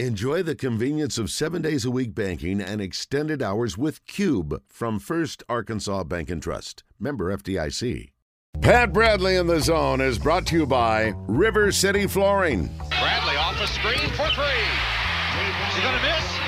Enjoy 0.00 0.42
the 0.42 0.56
convenience 0.56 1.18
of 1.18 1.30
seven 1.30 1.62
days 1.62 1.84
a 1.84 1.90
week 1.90 2.16
banking 2.16 2.60
and 2.60 2.80
extended 2.80 3.40
hours 3.40 3.78
with 3.78 4.04
Cube 4.06 4.60
from 4.66 4.98
First 4.98 5.44
Arkansas 5.48 6.02
Bank 6.02 6.30
and 6.30 6.42
Trust. 6.42 6.82
Member 6.98 7.32
FDIC. 7.36 8.10
Pat 8.60 8.92
Bradley 8.92 9.36
in 9.36 9.46
the 9.46 9.60
zone 9.60 10.00
is 10.00 10.18
brought 10.18 10.46
to 10.46 10.56
you 10.56 10.66
by 10.66 11.12
River 11.28 11.70
City 11.70 12.08
Flooring. 12.08 12.66
Bradley 12.88 13.36
off 13.36 13.60
a 13.60 13.68
screen 13.68 14.10
for 14.16 14.28
three. 14.30 14.64
Is 15.68 15.76
he 15.76 15.82
going 15.82 15.94
to 15.94 16.02
miss? 16.02 16.43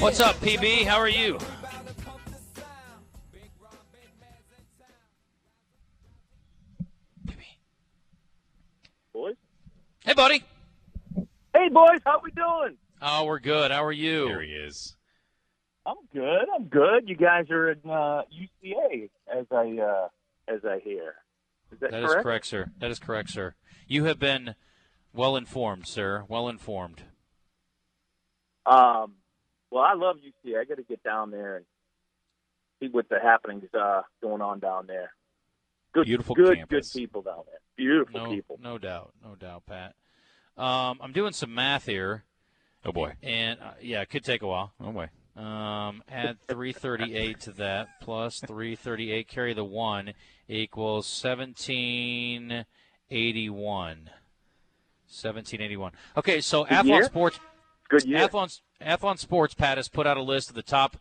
What's 0.00 0.20
up, 0.20 0.36
PB? 0.36 0.86
How 0.86 0.96
are 0.96 1.10
you? 1.10 1.38
Boys? 9.12 9.36
Hey, 10.06 10.14
buddy. 10.14 10.42
Hey, 11.52 11.68
boys, 11.68 12.00
how 12.06 12.18
we 12.24 12.30
doing? 12.30 12.78
Oh, 13.02 13.24
we're 13.24 13.38
good. 13.40 13.70
How 13.70 13.84
are 13.84 13.92
you? 13.92 14.26
Here 14.26 14.42
he 14.42 14.52
is. 14.52 14.96
I'm 15.86 15.96
good. 16.12 16.46
I'm 16.54 16.64
good. 16.64 17.08
You 17.08 17.16
guys 17.16 17.50
are 17.50 17.70
in 17.70 17.78
uh, 17.84 18.22
UCA, 18.32 19.08
as 19.34 19.46
I 19.50 19.78
uh, 19.82 20.08
as 20.46 20.60
I 20.64 20.78
hear. 20.84 21.14
Is 21.72 21.80
that, 21.80 21.90
That 21.92 22.02
is 22.02 22.10
correct? 22.10 22.22
correct, 22.24 22.46
sir. 22.46 22.70
That 22.78 22.90
is 22.90 22.98
correct, 22.98 23.30
sir. 23.30 23.54
You 23.86 24.04
have 24.04 24.18
been 24.18 24.54
well 25.14 25.36
informed, 25.36 25.86
sir. 25.86 26.24
Well 26.28 26.48
informed. 26.48 27.02
Um, 28.66 29.14
well, 29.70 29.84
I 29.84 29.94
love 29.94 30.16
UCA. 30.16 30.60
I 30.60 30.64
got 30.64 30.76
to 30.76 30.82
get 30.82 31.02
down 31.02 31.30
there 31.30 31.56
and 31.56 31.64
see 32.80 32.88
what 32.88 33.08
the 33.08 33.18
happenings 33.20 33.64
uh, 33.72 34.02
going 34.22 34.42
on 34.42 34.58
down 34.58 34.86
there. 34.86 35.12
Good, 35.92 36.06
Beautiful 36.06 36.34
good, 36.34 36.56
campus. 36.58 36.92
good 36.92 36.98
people 37.00 37.22
down 37.22 37.42
there. 37.46 37.60
Beautiful 37.76 38.20
No, 38.26 38.30
people. 38.30 38.58
no 38.62 38.78
doubt, 38.78 39.12
no 39.24 39.34
doubt, 39.34 39.64
Pat. 39.66 39.94
Um, 40.56 40.98
I'm 41.00 41.12
doing 41.12 41.32
some 41.32 41.54
math 41.54 41.86
here, 41.86 42.24
Oh 42.84 42.92
boy. 42.92 43.12
and 43.22 43.58
uh, 43.60 43.72
yeah, 43.80 44.00
it 44.00 44.10
could 44.10 44.24
take 44.24 44.42
a 44.42 44.46
while. 44.46 44.72
Oh 44.80 44.92
boy. 44.92 45.08
Um, 45.36 46.02
add 46.08 46.38
338 46.48 47.40
to 47.40 47.52
that, 47.52 48.00
plus 48.00 48.40
338, 48.40 49.28
carry 49.28 49.54
the 49.54 49.64
one, 49.64 50.12
equals 50.48 51.06
1781. 51.22 54.10
1781. 55.08 55.92
Okay, 56.16 56.40
so 56.40 56.64
Good 56.64 56.72
Athlon 56.72 56.84
year? 56.86 57.04
Sports 57.04 57.40
Good 57.88 58.04
year. 58.04 58.28
Athlon, 58.28 58.60
Athlon 58.80 59.18
Sports, 59.18 59.54
Pat, 59.54 59.78
has 59.78 59.88
put 59.88 60.06
out 60.06 60.16
a 60.16 60.22
list 60.22 60.48
of 60.48 60.54
the 60.54 60.62
top 60.62 60.96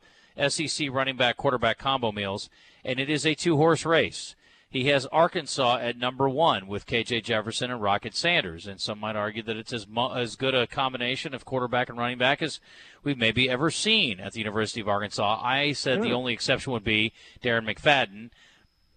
SEC 0.48 0.90
running 0.90 1.18
back 1.18 1.38
quarterback 1.38 1.78
combo 1.78 2.12
meals, 2.12 2.50
and 2.84 3.00
it 3.00 3.10
is 3.10 3.26
a 3.26 3.36
two 3.36 3.58
horse 3.58 3.86
race. 3.86 4.36
He 4.72 4.86
has 4.90 5.08
Arkansas 5.08 5.80
at 5.80 5.98
number 5.98 6.30
one 6.30 6.68
with 6.68 6.86
KJ 6.86 7.24
Jefferson 7.24 7.72
and 7.72 7.82
Rocket 7.82 8.16
Sanders, 8.16 8.68
and 8.68 8.80
some 8.80 9.00
might 9.00 9.16
argue 9.16 9.42
that 9.44 9.58
it's 9.58 9.74
as 9.74 9.88
mu- 9.88 10.14
as 10.14 10.36
good 10.36 10.54
a 10.54 10.68
combination 10.68 11.34
of 11.34 11.44
quarterback 11.44 11.90
and 11.90 11.98
running 11.98 12.20
back 12.20 12.44
as 12.44 12.60
we've 13.04 13.18
maybe 13.18 13.50
ever 13.50 13.72
seen 13.72 14.20
at 14.20 14.34
the 14.34 14.40
University 14.40 14.80
of 14.80 14.88
Arkansas. 14.88 15.42
I 15.44 15.72
said 15.72 16.04
the 16.04 16.12
only 16.12 16.34
exception 16.34 16.72
would 16.72 16.84
be 16.84 17.14
Darren 17.44 17.66
McFadden 17.68 18.30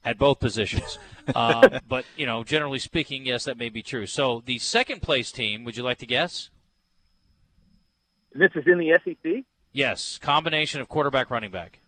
at 0.04 0.18
both 0.18 0.40
positions. 0.40 0.98
uh, 1.34 1.80
but 1.88 2.04
you 2.18 2.26
know, 2.26 2.44
generally 2.44 2.78
speaking, 2.78 3.24
yes, 3.24 3.44
that 3.44 3.56
may 3.56 3.70
be 3.70 3.82
true. 3.82 4.04
So 4.04 4.42
the 4.44 4.58
second 4.58 5.00
place 5.00 5.32
team, 5.32 5.64
would 5.64 5.78
you 5.78 5.82
like 5.82 5.98
to 5.98 6.06
guess? 6.06 6.50
this 8.34 8.50
is 8.54 8.64
in 8.66 8.78
the 8.78 8.98
SEC. 9.04 9.44
Yes, 9.72 10.18
combination 10.18 10.80
of 10.80 10.88
quarterback 10.88 11.30
running 11.30 11.50
back. 11.50 11.80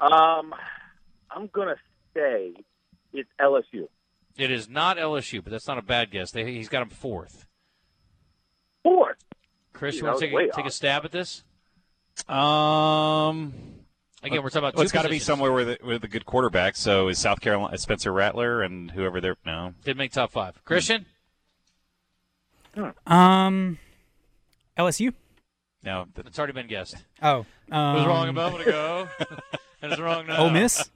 Um, 0.00 0.54
I'm 1.30 1.48
gonna 1.52 1.76
say 2.14 2.52
it's 3.12 3.28
LSU. 3.40 3.88
It 4.36 4.50
is 4.50 4.68
not 4.68 4.96
LSU, 4.96 5.42
but 5.42 5.50
that's 5.50 5.66
not 5.66 5.78
a 5.78 5.82
bad 5.82 6.10
guess. 6.10 6.30
They, 6.30 6.50
he's 6.52 6.68
got 6.68 6.82
him 6.82 6.88
fourth. 6.88 7.46
Fourth. 8.82 9.16
Chris, 9.72 9.94
Dude, 9.96 10.02
you 10.02 10.08
want 10.08 10.20
to 10.20 10.26
take, 10.30 10.34
a- 10.50 10.52
take 10.56 10.66
a 10.66 10.70
stab 10.70 11.04
at 11.04 11.12
this? 11.12 11.44
Um. 12.28 13.52
Again, 14.22 14.42
we're 14.42 14.50
talking 14.50 14.58
about 14.58 14.74
Well, 14.74 14.82
two 14.82 14.84
it's 14.84 14.92
got 14.92 15.02
to 15.02 15.08
be 15.08 15.18
somewhere 15.18 15.50
with 15.50 15.68
a, 15.70 15.78
with 15.82 16.04
a 16.04 16.08
good 16.08 16.26
quarterback. 16.26 16.76
So 16.76 17.08
is 17.08 17.18
South 17.18 17.40
Carolina 17.40 17.78
Spencer 17.78 18.12
Rattler 18.12 18.60
and 18.62 18.90
whoever 18.90 19.18
they're 19.20 19.36
no. 19.46 19.72
Did 19.84 19.96
make 19.96 20.12
top 20.12 20.30
five. 20.30 20.62
Christian, 20.66 21.06
Um, 23.06 23.78
LSU. 24.78 25.14
No, 25.82 26.06
it's 26.18 26.38
already 26.38 26.52
been 26.52 26.66
guessed. 26.66 26.96
Oh, 27.22 27.46
um, 27.72 27.94
was 27.96 28.06
wrong 28.06 28.28
a 28.28 28.32
moment 28.34 28.66
ago, 28.66 29.08
and 29.82 29.90
it's 29.92 30.00
wrong 30.00 30.26
now. 30.26 30.42
Ole 30.42 30.50
Miss. 30.50 30.90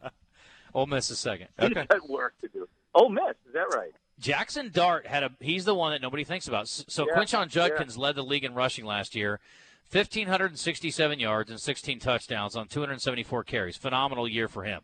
Ole 0.74 0.86
Miss 0.86 1.10
is 1.10 1.18
second. 1.18 1.48
He's 1.58 1.70
Okay. 1.70 1.86
got 1.88 2.08
work 2.10 2.34
to 2.40 2.48
do. 2.48 2.68
Oh, 2.94 3.08
Miss, 3.08 3.34
is 3.46 3.52
that 3.54 3.68
right? 3.74 3.92
Jackson 4.20 4.70
Dart 4.72 5.06
had 5.06 5.22
a. 5.24 5.30
He's 5.40 5.64
the 5.64 5.74
one 5.74 5.92
that 5.92 6.00
nobody 6.02 6.24
thinks 6.24 6.46
about. 6.48 6.68
So 6.68 7.06
Yeah, 7.08 7.14
Quinshon 7.16 7.48
Judkins 7.48 7.96
led 7.98 8.14
the 8.14 8.22
league 8.22 8.44
in 8.44 8.54
rushing 8.54 8.84
last 8.84 9.14
year, 9.14 9.40
fifteen 9.84 10.28
hundred 10.28 10.46
and 10.52 10.58
sixty-seven 10.58 11.18
yards 11.18 11.50
and 11.50 11.60
sixteen 11.60 11.98
touchdowns 11.98 12.54
on 12.56 12.68
two 12.68 12.80
hundred 12.80 13.00
seventy-four 13.02 13.44
carries. 13.44 13.76
Phenomenal 13.76 14.28
year 14.28 14.46
for 14.48 14.62
him. 14.64 14.82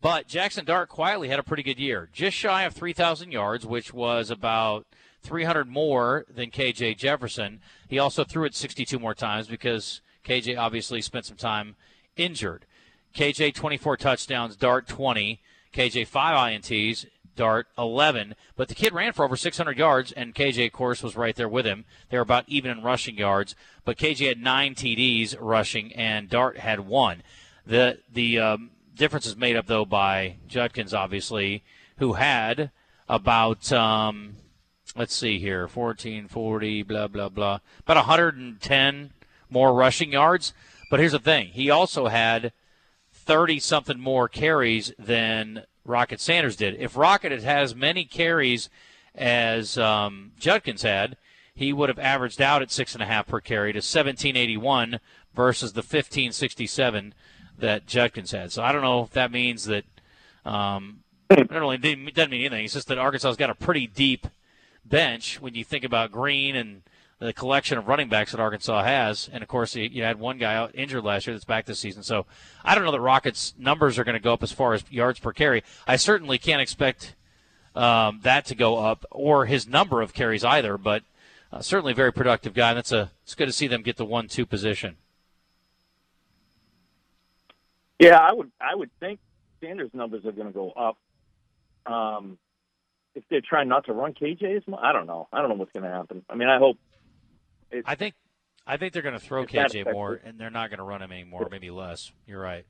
But 0.00 0.26
Jackson 0.26 0.64
Dart 0.64 0.88
quietly 0.88 1.28
had 1.28 1.38
a 1.38 1.42
pretty 1.44 1.62
good 1.62 1.78
year, 1.78 2.08
just 2.12 2.36
shy 2.36 2.64
of 2.64 2.74
three 2.74 2.92
thousand 2.92 3.32
yards, 3.32 3.64
which 3.64 3.92
was 3.94 4.30
about 4.30 4.86
300 5.22 5.66
more 5.66 6.24
than 6.32 6.50
KJ 6.50 6.96
Jefferson. 6.96 7.60
He 7.88 7.98
also 7.98 8.22
threw 8.22 8.44
it 8.44 8.54
62 8.54 8.96
more 9.00 9.14
times 9.14 9.48
because 9.48 10.00
KJ 10.24 10.56
obviously 10.56 11.00
spent 11.02 11.24
some 11.24 11.36
time 11.36 11.74
injured. 12.16 12.64
KJ 13.16 13.54
24 13.54 13.96
touchdowns, 13.96 14.56
Dart 14.56 14.86
20, 14.86 15.40
KJ 15.72 16.06
5 16.06 16.52
INTs, 16.52 17.06
Dart 17.34 17.66
11. 17.78 18.34
But 18.56 18.68
the 18.68 18.74
kid 18.74 18.92
ran 18.92 19.12
for 19.12 19.24
over 19.24 19.36
600 19.36 19.78
yards, 19.78 20.12
and 20.12 20.34
KJ, 20.34 20.66
of 20.66 20.72
course, 20.72 21.02
was 21.02 21.16
right 21.16 21.34
there 21.34 21.48
with 21.48 21.64
him. 21.64 21.86
They 22.10 22.18
were 22.18 22.22
about 22.22 22.44
even 22.46 22.70
in 22.70 22.82
rushing 22.82 23.16
yards, 23.16 23.56
but 23.86 23.96
KJ 23.96 24.28
had 24.28 24.42
nine 24.42 24.74
TDs 24.74 25.34
rushing, 25.40 25.94
and 25.94 26.28
Dart 26.28 26.58
had 26.58 26.80
one. 26.80 27.22
The 27.66 28.00
the 28.12 28.38
um, 28.38 28.70
difference 28.94 29.26
is 29.26 29.36
made 29.36 29.56
up 29.56 29.66
though 29.66 29.86
by 29.86 30.36
Judkins, 30.46 30.92
obviously, 30.92 31.64
who 31.96 32.14
had 32.14 32.70
about 33.08 33.72
um, 33.72 34.36
let's 34.94 35.14
see 35.14 35.38
here 35.38 35.62
1440, 35.62 36.82
blah 36.82 37.08
blah 37.08 37.28
blah 37.28 37.58
about 37.80 37.96
110 37.96 39.10
more 39.48 39.74
rushing 39.74 40.12
yards 40.12 40.52
but 40.90 40.98
here's 40.98 41.12
the 41.12 41.18
thing 41.18 41.48
he 41.48 41.70
also 41.70 42.06
had 42.06 42.52
30 43.26 43.58
something 43.60 44.00
more 44.00 44.28
carries 44.28 44.92
than 44.98 45.64
rocket 45.84 46.20
sanders 46.20 46.56
did 46.56 46.74
if 46.76 46.96
rocket 46.96 47.30
had 47.30 47.42
had 47.42 47.62
as 47.62 47.74
many 47.74 48.04
carries 48.04 48.68
as 49.14 49.76
um, 49.78 50.32
judkins 50.38 50.82
had 50.82 51.16
he 51.54 51.72
would 51.72 51.88
have 51.88 51.98
averaged 51.98 52.40
out 52.40 52.62
at 52.62 52.70
six 52.70 52.94
and 52.94 53.02
a 53.02 53.06
half 53.06 53.26
per 53.26 53.40
carry 53.40 53.72
to 53.72 53.78
1781 53.78 54.98
versus 55.34 55.72
the 55.74 55.80
1567 55.80 57.14
that 57.58 57.86
judkins 57.86 58.32
had 58.32 58.50
so 58.50 58.62
i 58.62 58.72
don't 58.72 58.82
know 58.82 59.02
if 59.02 59.10
that 59.10 59.30
means 59.30 59.64
that 59.64 59.84
um, 60.44 61.00
I 61.30 61.34
don't 61.34 61.50
really 61.50 61.76
it 61.76 62.14
doesn't 62.14 62.30
mean 62.30 62.40
anything. 62.40 62.64
It's 62.64 62.74
just 62.74 62.88
that 62.88 62.98
Arkansas's 62.98 63.36
got 63.36 63.50
a 63.50 63.54
pretty 63.54 63.86
deep 63.86 64.28
bench 64.84 65.40
when 65.40 65.54
you 65.54 65.64
think 65.64 65.84
about 65.84 66.12
Green 66.12 66.54
and 66.54 66.82
the 67.18 67.32
collection 67.32 67.78
of 67.78 67.88
running 67.88 68.08
backs 68.08 68.32
that 68.32 68.40
Arkansas 68.40 68.82
has. 68.82 69.30
And 69.32 69.42
of 69.42 69.48
course, 69.48 69.74
you, 69.74 70.02
had 70.02 70.18
one 70.18 70.38
guy 70.38 70.54
out 70.54 70.72
injured 70.74 71.04
last 71.04 71.26
year 71.26 71.34
that's 71.34 71.44
back 71.44 71.64
this 71.64 71.78
season. 71.78 72.02
So 72.02 72.26
I 72.64 72.74
don't 72.74 72.84
know 72.84 72.92
that 72.92 73.00
Rockets' 73.00 73.54
numbers 73.58 73.98
are 73.98 74.04
going 74.04 74.14
to 74.14 74.20
go 74.20 74.32
up 74.32 74.42
as 74.42 74.52
far 74.52 74.74
as 74.74 74.84
yards 74.90 75.18
per 75.18 75.32
carry. 75.32 75.64
I 75.86 75.96
certainly 75.96 76.38
can't 76.38 76.60
expect 76.60 77.14
um, 77.74 78.20
that 78.22 78.44
to 78.46 78.54
go 78.54 78.78
up 78.78 79.04
or 79.10 79.46
his 79.46 79.66
number 79.66 80.02
of 80.02 80.12
carries 80.12 80.44
either. 80.44 80.76
But 80.76 81.02
uh, 81.52 81.60
certainly 81.60 81.92
a 81.92 81.96
very 81.96 82.12
productive 82.12 82.54
guy. 82.54 82.70
And 82.70 82.76
that's 82.76 82.92
a 82.92 83.10
it's 83.24 83.34
good 83.34 83.46
to 83.46 83.52
see 83.52 83.66
them 83.66 83.82
get 83.82 83.96
the 83.96 84.04
one-two 84.04 84.46
position. 84.46 84.96
Yeah, 87.98 88.18
I 88.18 88.32
would. 88.32 88.50
I 88.60 88.74
would 88.74 88.90
think 89.00 89.20
Sanders' 89.62 89.90
numbers 89.94 90.24
are 90.26 90.32
going 90.32 90.48
to 90.48 90.52
go 90.52 90.70
up. 90.70 90.98
Um, 91.90 92.38
if 93.14 93.24
they're 93.30 93.40
trying 93.40 93.68
not 93.68 93.86
to 93.86 93.94
run 93.94 94.12
KJ 94.12 94.58
as 94.58 94.68
much, 94.68 94.80
I 94.82 94.92
don't 94.92 95.06
know. 95.06 95.28
I 95.32 95.40
don't 95.40 95.48
know 95.48 95.54
what's 95.54 95.72
going 95.72 95.84
to 95.84 95.90
happen. 95.90 96.22
I 96.28 96.34
mean, 96.34 96.48
I 96.48 96.58
hope. 96.58 96.76
It, 97.70 97.84
I 97.86 97.94
think 97.94 98.14
I 98.66 98.76
think 98.76 98.92
they're 98.92 99.02
going 99.02 99.18
to 99.18 99.24
throw 99.24 99.44
KJ 99.46 99.92
more, 99.92 100.20
and 100.24 100.38
they're 100.38 100.50
not 100.50 100.70
going 100.70 100.78
to 100.78 100.84
run 100.84 101.02
him 101.02 101.12
anymore, 101.12 101.48
maybe 101.50 101.70
less. 101.70 102.10
You're 102.26 102.40
right. 102.40 102.64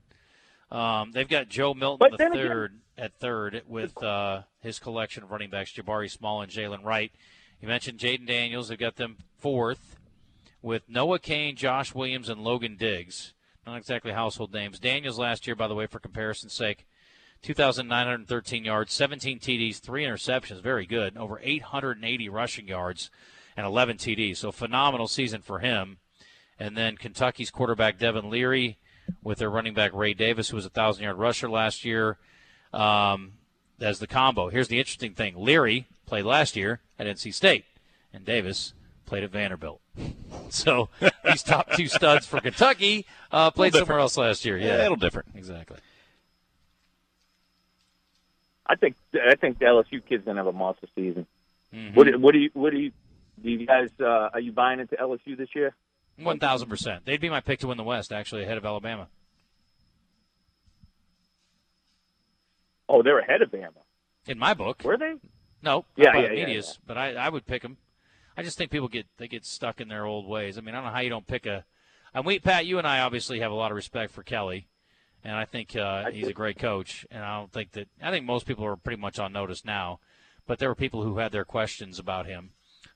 Um, 0.70 1.12
they've 1.12 1.28
got 1.28 1.48
Joe 1.48 1.74
Milton 1.74 2.10
the 2.10 2.16
then 2.16 2.32
again- 2.32 2.46
third 2.46 2.80
at 2.98 3.14
third 3.18 3.62
with 3.66 4.02
uh, 4.02 4.42
his 4.60 4.78
collection 4.78 5.22
of 5.22 5.30
running 5.30 5.50
backs: 5.50 5.72
Jabari 5.72 6.10
Small 6.10 6.42
and 6.42 6.50
Jaylen 6.50 6.84
Wright. 6.84 7.12
You 7.60 7.68
mentioned 7.68 7.98
Jayden 7.98 8.26
Daniels. 8.26 8.68
They've 8.68 8.78
got 8.78 8.96
them 8.96 9.16
fourth 9.38 9.96
with 10.60 10.82
Noah 10.88 11.18
Cain, 11.18 11.56
Josh 11.56 11.94
Williams, 11.94 12.28
and 12.28 12.42
Logan 12.42 12.76
Diggs. 12.76 13.32
Not 13.66 13.78
exactly 13.78 14.12
household 14.12 14.52
names. 14.52 14.78
Daniels 14.78 15.18
last 15.18 15.46
year, 15.46 15.56
by 15.56 15.66
the 15.66 15.74
way, 15.74 15.86
for 15.86 15.98
comparison's 15.98 16.52
sake, 16.52 16.86
2,913 17.42 18.64
yards, 18.64 18.92
17 18.92 19.38
TDs, 19.40 19.78
three 19.78 20.04
interceptions. 20.04 20.62
Very 20.62 20.86
good. 20.86 21.16
Over 21.16 21.40
880 21.42 22.28
rushing 22.28 22.68
yards. 22.68 23.10
And 23.56 23.66
11 23.66 23.96
TDs. 23.96 24.36
So 24.38 24.52
phenomenal 24.52 25.08
season 25.08 25.42
for 25.42 25.58
him. 25.60 25.98
And 26.58 26.76
then 26.76 26.96
Kentucky's 26.96 27.50
quarterback 27.50 27.98
Devin 27.98 28.30
Leary 28.30 28.78
with 29.22 29.38
their 29.38 29.50
running 29.50 29.74
back 29.74 29.92
Ray 29.94 30.14
Davis, 30.14 30.48
who 30.48 30.56
was 30.56 30.66
a 30.66 30.70
thousand 30.70 31.04
yard 31.04 31.16
rusher 31.18 31.48
last 31.48 31.84
year, 31.84 32.18
um, 32.72 33.32
as 33.80 33.98
the 33.98 34.06
combo. 34.06 34.48
Here's 34.48 34.68
the 34.68 34.78
interesting 34.78 35.12
thing: 35.12 35.34
Leary 35.36 35.86
played 36.06 36.24
last 36.24 36.56
year 36.56 36.80
at 36.98 37.06
NC 37.06 37.34
State, 37.34 37.64
and 38.12 38.24
Davis 38.24 38.72
played 39.04 39.22
at 39.22 39.30
Vanderbilt. 39.30 39.80
So 40.48 40.90
these 41.24 41.42
top 41.42 41.72
two 41.72 41.88
studs 41.88 42.24
for 42.24 42.40
Kentucky 42.40 43.04
uh, 43.32 43.50
played 43.50 43.74
somewhere 43.74 43.98
else 43.98 44.16
last 44.16 44.44
year. 44.44 44.56
Yeah, 44.56 44.76
a 44.76 44.82
little 44.82 44.96
different. 44.96 45.30
Exactly. 45.34 45.78
I 48.66 48.76
think 48.76 48.96
I 49.14 49.34
think 49.34 49.58
the 49.58 49.64
LSU 49.66 50.02
kid's 50.08 50.24
gonna 50.24 50.38
have 50.38 50.46
a 50.46 50.52
monster 50.52 50.86
season. 50.94 51.26
Mhm. 51.74 51.94
What 51.94 52.04
do- 52.06 52.18
what 52.18 52.32
do 52.32 52.38
you 52.38 52.50
what 52.54 52.70
do 52.72 52.78
you 52.78 52.92
do 53.42 53.50
you 53.50 53.66
guys 53.66 53.90
uh, 54.00 54.30
are 54.32 54.40
you 54.40 54.52
buying 54.52 54.80
into 54.80 54.96
LSU 54.96 55.36
this 55.36 55.48
year? 55.54 55.74
One 56.18 56.38
thousand 56.38 56.68
percent. 56.68 57.04
They'd 57.04 57.20
be 57.20 57.28
my 57.28 57.40
pick 57.40 57.60
to 57.60 57.66
win 57.66 57.76
the 57.76 57.84
West, 57.84 58.12
actually, 58.12 58.42
ahead 58.44 58.56
of 58.56 58.64
Alabama. 58.64 59.08
Oh, 62.88 63.02
they're 63.02 63.18
ahead 63.18 63.42
of 63.42 63.50
Bama. 63.50 63.82
In 64.26 64.38
my 64.38 64.54
book, 64.54 64.82
Were 64.84 64.96
they? 64.96 65.14
no, 65.62 65.84
Yeah, 65.96 66.12
by 66.12 66.22
yeah, 66.22 66.28
the 66.28 66.34
yeah, 66.36 66.46
media's, 66.46 66.78
but 66.86 66.96
I, 66.96 67.14
I 67.14 67.28
would 67.28 67.46
pick 67.46 67.62
them. 67.62 67.76
I 68.36 68.42
just 68.42 68.58
think 68.58 68.70
people 68.70 68.88
get 68.88 69.06
they 69.18 69.28
get 69.28 69.44
stuck 69.44 69.80
in 69.80 69.88
their 69.88 70.04
old 70.04 70.28
ways. 70.28 70.58
I 70.58 70.60
mean, 70.60 70.74
I 70.74 70.78
don't 70.78 70.86
know 70.86 70.92
how 70.92 71.00
you 71.00 71.10
don't 71.10 71.26
pick 71.26 71.46
a. 71.46 71.64
And 72.14 72.24
we, 72.24 72.38
Pat, 72.38 72.66
you 72.66 72.78
and 72.78 72.86
I 72.86 73.00
obviously 73.00 73.40
have 73.40 73.52
a 73.52 73.54
lot 73.54 73.70
of 73.70 73.76
respect 73.76 74.12
for 74.12 74.22
Kelly, 74.22 74.68
and 75.24 75.34
I 75.34 75.44
think 75.44 75.76
uh, 75.76 76.10
he's 76.10 76.28
a 76.28 76.32
great 76.32 76.58
coach. 76.58 77.06
And 77.10 77.22
I 77.22 77.38
don't 77.38 77.52
think 77.52 77.72
that 77.72 77.88
I 78.02 78.10
think 78.10 78.24
most 78.24 78.46
people 78.46 78.64
are 78.64 78.76
pretty 78.76 79.00
much 79.00 79.18
on 79.18 79.32
notice 79.32 79.64
now, 79.64 80.00
but 80.46 80.58
there 80.58 80.68
were 80.68 80.74
people 80.74 81.02
who 81.02 81.18
had 81.18 81.32
their 81.32 81.44
questions 81.44 81.98
about 81.98 82.26
him. 82.26 82.50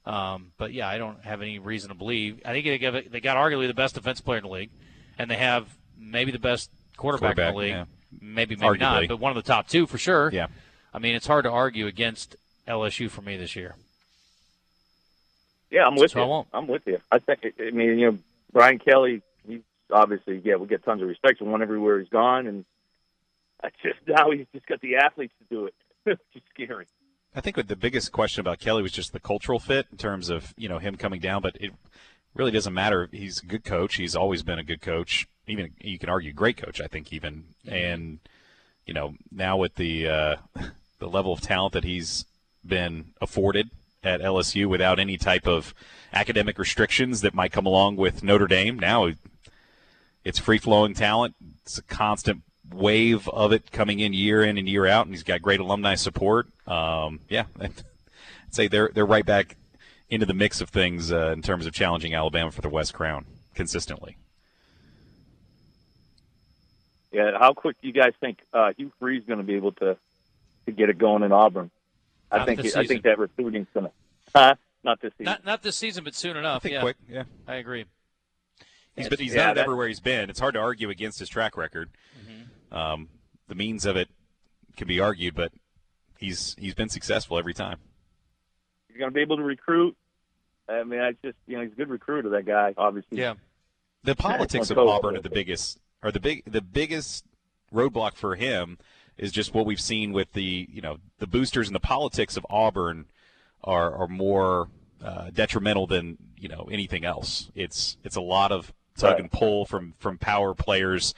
Um, 0.06 0.52
but 0.56 0.72
yeah, 0.72 0.88
I 0.88 0.98
don't 0.98 1.22
have 1.24 1.42
any 1.42 1.58
reason 1.58 1.90
to 1.90 1.94
believe. 1.94 2.40
I 2.44 2.52
think 2.52 2.64
they 2.64 2.78
got, 2.78 3.10
they 3.10 3.20
got 3.20 3.36
arguably 3.36 3.66
the 3.66 3.74
best 3.74 3.94
defense 3.94 4.20
player 4.20 4.38
in 4.38 4.44
the 4.44 4.50
league, 4.50 4.70
and 5.18 5.30
they 5.30 5.36
have 5.36 5.68
maybe 5.98 6.32
the 6.32 6.38
best 6.38 6.70
quarterback, 6.96 7.38
in 7.38 7.44
the 7.54 7.58
league. 7.58 7.70
yeah. 7.70 7.84
Maybe, 8.20 8.56
maybe 8.56 8.78
not, 8.78 9.06
but 9.06 9.20
one 9.20 9.30
of 9.36 9.36
the 9.36 9.46
top 9.46 9.68
two 9.68 9.86
for 9.86 9.98
sure. 9.98 10.30
Yeah. 10.32 10.48
I 10.92 10.98
mean, 10.98 11.14
it's 11.14 11.26
hard 11.28 11.44
to 11.44 11.50
argue 11.50 11.86
against 11.86 12.34
LSU 12.66 13.08
for 13.08 13.22
me 13.22 13.36
this 13.36 13.54
year. 13.54 13.76
Yeah, 15.70 15.86
I'm 15.86 15.94
with 15.94 16.10
So 16.10 16.20
I 16.20 16.24
you. 16.24 16.28
won't. 16.28 16.48
I'm 16.52 16.66
with 16.66 16.86
you. 16.86 16.98
I 17.12 17.20
think. 17.20 17.54
I 17.60 17.70
mean, 17.70 17.98
you 17.98 18.10
know, 18.10 18.18
Brian 18.52 18.78
Kelly. 18.80 19.22
He's 19.46 19.60
obviously 19.92 20.40
yeah. 20.44 20.56
We 20.56 20.66
get 20.66 20.84
tons 20.84 21.00
of 21.02 21.08
respect 21.08 21.38
from 21.38 21.52
one 21.52 21.62
everywhere 21.62 22.00
he's 22.00 22.08
gone, 22.08 22.48
and 22.48 22.64
I 23.62 23.68
just 23.82 24.00
now 24.08 24.32
he's 24.32 24.46
just 24.52 24.66
got 24.66 24.80
the 24.80 24.96
athletes 24.96 25.34
to 25.38 25.54
do 25.54 25.66
it. 25.66 25.74
it's 26.06 26.20
just 26.32 26.46
scary. 26.52 26.86
I 27.34 27.40
think 27.40 27.56
the 27.68 27.76
biggest 27.76 28.10
question 28.10 28.40
about 28.40 28.58
Kelly 28.58 28.82
was 28.82 28.92
just 28.92 29.12
the 29.12 29.20
cultural 29.20 29.60
fit 29.60 29.86
in 29.92 29.98
terms 29.98 30.30
of 30.30 30.52
you 30.56 30.68
know 30.68 30.78
him 30.78 30.96
coming 30.96 31.20
down, 31.20 31.42
but 31.42 31.56
it 31.60 31.72
really 32.34 32.50
doesn't 32.50 32.74
matter. 32.74 33.08
He's 33.12 33.42
a 33.42 33.46
good 33.46 33.64
coach. 33.64 33.96
He's 33.96 34.16
always 34.16 34.42
been 34.42 34.58
a 34.58 34.64
good 34.64 34.80
coach. 34.80 35.28
Even 35.46 35.72
you 35.80 35.98
can 35.98 36.08
argue 36.08 36.32
great 36.32 36.56
coach. 36.56 36.80
I 36.80 36.86
think 36.86 37.12
even 37.12 37.44
and 37.66 38.18
you 38.84 38.94
know 38.94 39.14
now 39.30 39.56
with 39.56 39.76
the 39.76 40.08
uh, 40.08 40.36
the 40.98 41.08
level 41.08 41.32
of 41.32 41.40
talent 41.40 41.72
that 41.74 41.84
he's 41.84 42.24
been 42.66 43.12
afforded 43.20 43.70
at 44.02 44.20
LSU 44.20 44.66
without 44.66 44.98
any 44.98 45.16
type 45.16 45.46
of 45.46 45.74
academic 46.12 46.58
restrictions 46.58 47.20
that 47.20 47.34
might 47.34 47.52
come 47.52 47.66
along 47.66 47.96
with 47.96 48.24
Notre 48.24 48.46
Dame. 48.46 48.78
Now 48.78 49.10
it's 50.24 50.38
free 50.38 50.58
flowing 50.58 50.94
talent. 50.94 51.36
It's 51.62 51.78
a 51.78 51.82
constant 51.82 52.42
wave 52.72 53.28
of 53.28 53.52
it 53.52 53.70
coming 53.70 54.00
in 54.00 54.12
year 54.12 54.42
in 54.42 54.58
and 54.58 54.68
year 54.68 54.86
out, 54.86 55.06
and 55.06 55.14
he's 55.14 55.22
got 55.22 55.42
great 55.42 55.60
alumni 55.60 55.94
support. 55.94 56.48
Um, 56.66 57.20
yeah, 57.28 57.44
I'd 57.60 57.72
say 58.50 58.68
they're 58.68 58.90
they're 58.94 59.06
right 59.06 59.26
back 59.26 59.56
into 60.08 60.26
the 60.26 60.34
mix 60.34 60.60
of 60.60 60.70
things 60.70 61.12
uh, 61.12 61.30
in 61.32 61.42
terms 61.42 61.66
of 61.66 61.72
challenging 61.72 62.14
Alabama 62.14 62.50
for 62.50 62.60
the 62.60 62.68
West 62.68 62.94
Crown 62.94 63.24
consistently. 63.54 64.16
Yeah, 67.12 67.38
how 67.38 67.54
quick 67.54 67.76
do 67.80 67.88
you 67.88 67.94
guys 67.94 68.12
think 68.20 68.38
uh, 68.52 68.72
Hugh 68.76 68.92
Freeze 68.98 69.22
is 69.22 69.26
going 69.26 69.38
to 69.38 69.44
be 69.44 69.54
able 69.54 69.72
to 69.72 69.96
to 70.66 70.72
get 70.72 70.90
it 70.90 70.98
going 70.98 71.22
in 71.22 71.32
Auburn? 71.32 71.70
I 72.30 72.38
Not 72.38 72.46
think 72.46 72.62
this 72.62 72.76
I 72.76 72.86
think 72.86 73.02
that 73.02 73.18
recruiting's 73.18 73.66
going 73.74 73.86
to. 73.86 73.92
Huh? 74.34 74.54
Not 74.84 75.00
this 75.00 75.12
season. 75.18 75.24
Not 75.24 75.44
not 75.44 75.62
this 75.62 75.76
season, 75.76 76.04
but 76.04 76.14
soon 76.14 76.36
enough. 76.36 76.56
I 76.56 76.58
think 76.60 76.74
yeah, 76.74 76.80
quick, 76.80 76.96
yeah. 77.08 77.24
I 77.46 77.56
agree. 77.56 77.84
He's, 78.96 79.08
but 79.08 79.18
he's 79.18 79.34
Yeah, 79.34 79.48
done 79.48 79.58
it 79.58 79.60
everywhere 79.60 79.88
he's 79.88 80.00
been. 80.00 80.30
It's 80.30 80.40
hard 80.40 80.54
to 80.54 80.60
argue 80.60 80.90
against 80.90 81.18
his 81.18 81.28
track 81.28 81.56
record. 81.56 81.90
Um, 82.72 83.08
the 83.48 83.54
means 83.54 83.84
of 83.86 83.96
it 83.96 84.08
can 84.76 84.86
be 84.86 85.00
argued, 85.00 85.34
but 85.34 85.52
he's 86.18 86.54
he's 86.58 86.74
been 86.74 86.88
successful 86.88 87.38
every 87.38 87.54
time. 87.54 87.78
He's 88.88 88.98
going 88.98 89.10
to 89.10 89.14
be 89.14 89.20
able 89.20 89.36
to 89.36 89.42
recruit. 89.42 89.96
I 90.68 90.84
mean, 90.84 91.00
I 91.00 91.12
just 91.24 91.36
you 91.46 91.56
know 91.56 91.62
he's 91.64 91.72
a 91.72 91.76
good 91.76 91.88
recruiter. 91.90 92.28
That 92.30 92.46
guy, 92.46 92.74
obviously. 92.76 93.18
Yeah. 93.18 93.34
The 94.02 94.14
politics 94.16 94.70
of 94.70 94.78
Auburn 94.78 95.16
are 95.16 95.20
the 95.20 95.28
biggest, 95.28 95.78
are 96.02 96.10
the 96.10 96.20
big, 96.20 96.42
the 96.50 96.62
biggest 96.62 97.24
roadblock 97.74 98.14
for 98.14 98.34
him 98.34 98.78
is 99.18 99.30
just 99.30 99.52
what 99.52 99.66
we've 99.66 99.80
seen 99.80 100.12
with 100.12 100.32
the, 100.32 100.66
you 100.72 100.80
know, 100.80 100.96
the 101.18 101.26
boosters 101.26 101.68
and 101.68 101.74
the 101.74 101.80
politics 101.80 102.38
of 102.38 102.46
Auburn 102.48 103.04
are 103.62 103.94
are 103.94 104.08
more 104.08 104.68
uh, 105.04 105.28
detrimental 105.30 105.86
than 105.86 106.16
you 106.38 106.48
know 106.48 106.68
anything 106.72 107.04
else. 107.04 107.50
It's 107.54 107.98
it's 108.04 108.16
a 108.16 108.22
lot 108.22 108.52
of 108.52 108.72
tug 108.96 109.12
Right. 109.12 109.20
and 109.20 109.30
pull 109.30 109.66
from 109.66 109.94
from 109.98 110.16
power 110.16 110.54
players 110.54 111.14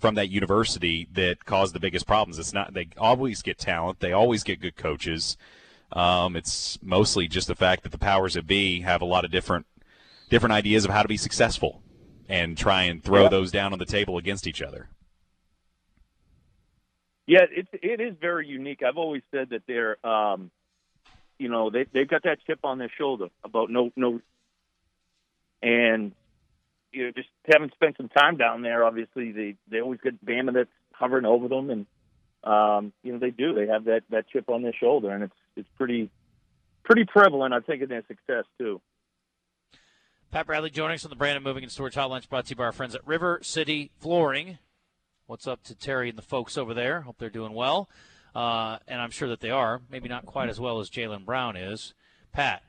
from 0.00 0.14
that 0.16 0.30
university 0.30 1.06
that 1.12 1.44
cause 1.44 1.72
the 1.72 1.80
biggest 1.80 2.06
problems. 2.06 2.38
It's 2.38 2.52
not 2.52 2.74
they 2.74 2.88
always 2.98 3.42
get 3.42 3.58
talent, 3.58 4.00
they 4.00 4.12
always 4.12 4.42
get 4.42 4.60
good 4.60 4.76
coaches. 4.76 5.36
Um, 5.92 6.36
it's 6.36 6.78
mostly 6.82 7.28
just 7.28 7.48
the 7.48 7.54
fact 7.54 7.82
that 7.82 7.92
the 7.92 7.98
powers 7.98 8.34
that 8.34 8.46
be 8.46 8.80
have 8.80 9.02
a 9.02 9.04
lot 9.04 9.24
of 9.24 9.30
different 9.30 9.66
different 10.30 10.52
ideas 10.52 10.84
of 10.84 10.90
how 10.90 11.02
to 11.02 11.08
be 11.08 11.16
successful 11.16 11.82
and 12.28 12.56
try 12.56 12.84
and 12.84 13.02
throw 13.02 13.24
Yeah. 13.24 13.28
those 13.28 13.50
down 13.50 13.72
on 13.72 13.78
the 13.78 13.84
table 13.84 14.16
against 14.16 14.46
each 14.46 14.62
other. 14.62 14.88
Yeah, 17.26 17.44
it 17.50 17.68
it 17.72 18.00
is 18.00 18.14
very 18.20 18.46
unique. 18.46 18.82
I've 18.82 18.96
always 18.96 19.22
said 19.30 19.50
that 19.50 19.62
they're, 19.66 20.04
um, 20.06 20.50
you 21.38 21.48
know, 21.48 21.70
they 21.70 21.84
they've 21.92 22.08
got 22.08 22.22
that 22.24 22.38
chip 22.46 22.60
on 22.64 22.78
their 22.78 22.90
shoulder 22.96 23.28
about 23.44 23.70
no 23.70 23.90
no, 23.96 24.20
and 25.62 26.12
you 26.92 27.04
know, 27.04 27.12
just 27.14 27.28
having 27.52 27.70
spent 27.74 27.96
some 27.96 28.08
time 28.08 28.36
down 28.36 28.62
there, 28.62 28.84
obviously 28.84 29.32
they 29.32 29.56
they 29.70 29.80
always 29.80 30.00
get 30.00 30.24
Bama 30.24 30.52
that's 30.52 30.70
hovering 30.92 31.24
over 31.24 31.48
them, 31.48 31.70
and 31.70 31.86
um, 32.44 32.92
you 33.02 33.12
know 33.12 33.18
they 33.18 33.30
do. 33.30 33.54
They 33.54 33.66
have 33.66 33.84
that 33.84 34.02
that 34.10 34.28
chip 34.28 34.48
on 34.48 34.62
their 34.62 34.74
shoulder, 34.78 35.10
and 35.10 35.24
it's 35.24 35.34
it's 35.56 35.68
pretty 35.76 36.10
pretty 36.84 37.04
prevalent. 37.04 37.54
I 37.54 37.60
think 37.60 37.82
in 37.82 37.88
their 37.88 38.04
success 38.06 38.44
too. 38.58 38.80
Pat 40.30 40.46
Bradley 40.46 40.70
joining 40.70 40.94
us 40.94 41.04
on 41.04 41.10
the 41.10 41.16
Brandon 41.16 41.42
Moving 41.42 41.64
and 41.64 41.72
Storage 41.72 41.94
Hotline, 41.94 42.28
brought 42.28 42.46
to 42.46 42.50
you 42.50 42.56
by 42.56 42.64
our 42.64 42.72
friends 42.72 42.94
at 42.94 43.04
River 43.06 43.40
City 43.42 43.90
Flooring. 43.98 44.58
What's 45.26 45.46
up 45.48 45.62
to 45.64 45.74
Terry 45.74 46.08
and 46.08 46.18
the 46.18 46.22
folks 46.22 46.56
over 46.56 46.72
there? 46.72 47.00
Hope 47.02 47.16
they're 47.18 47.30
doing 47.30 47.52
well, 47.52 47.88
uh, 48.34 48.78
and 48.86 49.00
I'm 49.00 49.10
sure 49.10 49.28
that 49.28 49.40
they 49.40 49.50
are. 49.50 49.80
Maybe 49.90 50.08
not 50.08 50.26
quite 50.26 50.48
as 50.48 50.60
well 50.60 50.80
as 50.80 50.88
Jaylen 50.88 51.24
Brown 51.24 51.56
is. 51.56 51.94
Pat, 52.32 52.62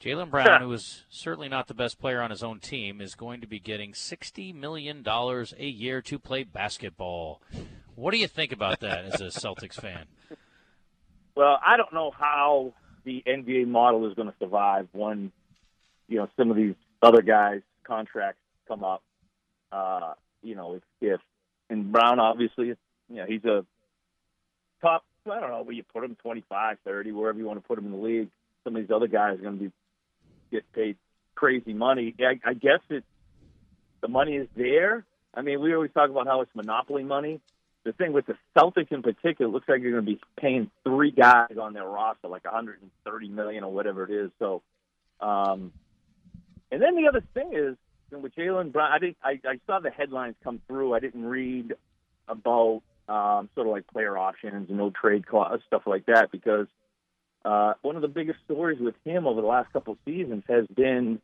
Jaylen 0.00 0.30
Brown, 0.30 0.62
who 0.62 0.72
is 0.72 1.04
certainly 1.08 1.48
not 1.48 1.68
the 1.68 1.74
best 1.74 1.98
player 2.00 2.20
on 2.20 2.30
his 2.30 2.42
own 2.42 2.58
team, 2.60 3.00
is 3.00 3.14
going 3.14 3.40
to 3.40 3.46
be 3.46 3.60
getting 3.60 3.92
$60 3.92 4.54
million 4.54 5.04
a 5.06 5.64
year 5.64 6.00
to 6.02 6.18
play 6.18 6.44
basketball. 6.44 7.42
What 7.94 8.12
do 8.12 8.18
you 8.18 8.28
think 8.28 8.52
about 8.52 8.80
that 8.80 9.04
as 9.04 9.20
a 9.20 9.24
Celtics 9.26 9.74
fan? 9.74 10.06
Well, 11.36 11.58
I 11.64 11.76
don't 11.76 11.92
know 11.92 12.10
how 12.10 12.74
the 13.04 13.22
NBA 13.26 13.66
model 13.66 14.08
is 14.08 14.14
going 14.14 14.28
to 14.28 14.34
survive 14.38 14.88
when, 14.92 15.32
you 16.08 16.18
know, 16.18 16.28
some 16.36 16.50
of 16.50 16.56
these 16.56 16.74
other 17.02 17.22
guys' 17.22 17.62
contracts 17.84 18.40
come 18.66 18.84
up. 18.84 19.02
Uh, 19.72 20.14
you 20.42 20.54
know, 20.54 20.74
if, 20.74 20.82
if 21.00 21.20
and 21.68 21.92
Brown 21.92 22.18
obviously, 22.18 22.66
you 22.66 22.76
know, 23.16 23.26
he's 23.26 23.44
a 23.44 23.64
top. 24.80 25.04
I 25.30 25.38
don't 25.38 25.50
know 25.50 25.62
where 25.62 25.74
you 25.74 25.82
put 25.82 26.02
him, 26.02 26.16
25, 26.22 26.78
30, 26.84 27.12
wherever 27.12 27.38
you 27.38 27.44
want 27.44 27.62
to 27.62 27.66
put 27.66 27.78
him 27.78 27.86
in 27.86 27.92
the 27.92 27.98
league. 27.98 28.28
Some 28.64 28.74
of 28.74 28.82
these 28.82 28.90
other 28.90 29.06
guys 29.06 29.38
are 29.38 29.42
going 29.42 29.58
to 29.58 29.64
be 29.64 29.72
get 30.50 30.70
paid 30.72 30.96
crazy 31.34 31.72
money. 31.72 32.14
I, 32.20 32.38
I 32.44 32.54
guess 32.54 32.80
it 32.88 33.04
the 34.00 34.08
money 34.08 34.36
is 34.36 34.48
there. 34.56 35.04
I 35.34 35.42
mean, 35.42 35.60
we 35.60 35.74
always 35.74 35.92
talk 35.92 36.10
about 36.10 36.26
how 36.26 36.40
it's 36.40 36.54
monopoly 36.54 37.04
money 37.04 37.40
the 37.84 37.92
thing 37.92 38.12
with 38.12 38.26
the 38.26 38.36
Celtics 38.56 38.92
in 38.92 39.02
particular, 39.02 39.48
it 39.48 39.52
looks 39.52 39.68
like 39.68 39.80
you're 39.80 39.92
going 39.92 40.04
to 40.04 40.12
be 40.12 40.20
paying 40.38 40.70
three 40.84 41.10
guys 41.10 41.56
on 41.60 41.72
their 41.72 41.86
roster 41.86 42.28
like 42.28 42.44
130 42.44 43.28
million 43.28 43.64
or 43.64 43.72
whatever 43.72 44.04
it 44.04 44.10
is. 44.10 44.30
So, 44.38 44.62
um, 45.20 45.72
and 46.70 46.82
then 46.82 46.96
the 46.96 47.08
other 47.08 47.22
thing 47.34 47.52
is 47.54 47.76
with 48.12 48.34
Jaylen 48.34 48.72
Brown. 48.72 48.92
I 48.92 48.98
think 48.98 49.16
I, 49.22 49.40
I 49.46 49.60
saw 49.66 49.80
the 49.80 49.90
headlines 49.90 50.34
come 50.44 50.60
through. 50.66 50.94
I 50.94 51.00
didn't 51.00 51.24
read 51.24 51.74
about 52.28 52.82
um, 53.08 53.48
sort 53.54 53.66
of 53.66 53.72
like 53.72 53.86
player 53.86 54.16
options 54.16 54.68
and 54.68 54.78
no 54.78 54.90
trade 54.90 55.26
clause 55.26 55.60
stuff 55.66 55.82
like 55.86 56.06
that 56.06 56.30
because 56.30 56.66
uh, 57.44 57.74
one 57.82 57.96
of 57.96 58.02
the 58.02 58.08
biggest 58.08 58.38
stories 58.44 58.78
with 58.80 58.94
him 59.04 59.26
over 59.26 59.40
the 59.40 59.46
last 59.46 59.72
couple 59.72 59.94
of 59.94 59.98
seasons 60.04 60.44
has 60.48 60.66
been 60.66 61.20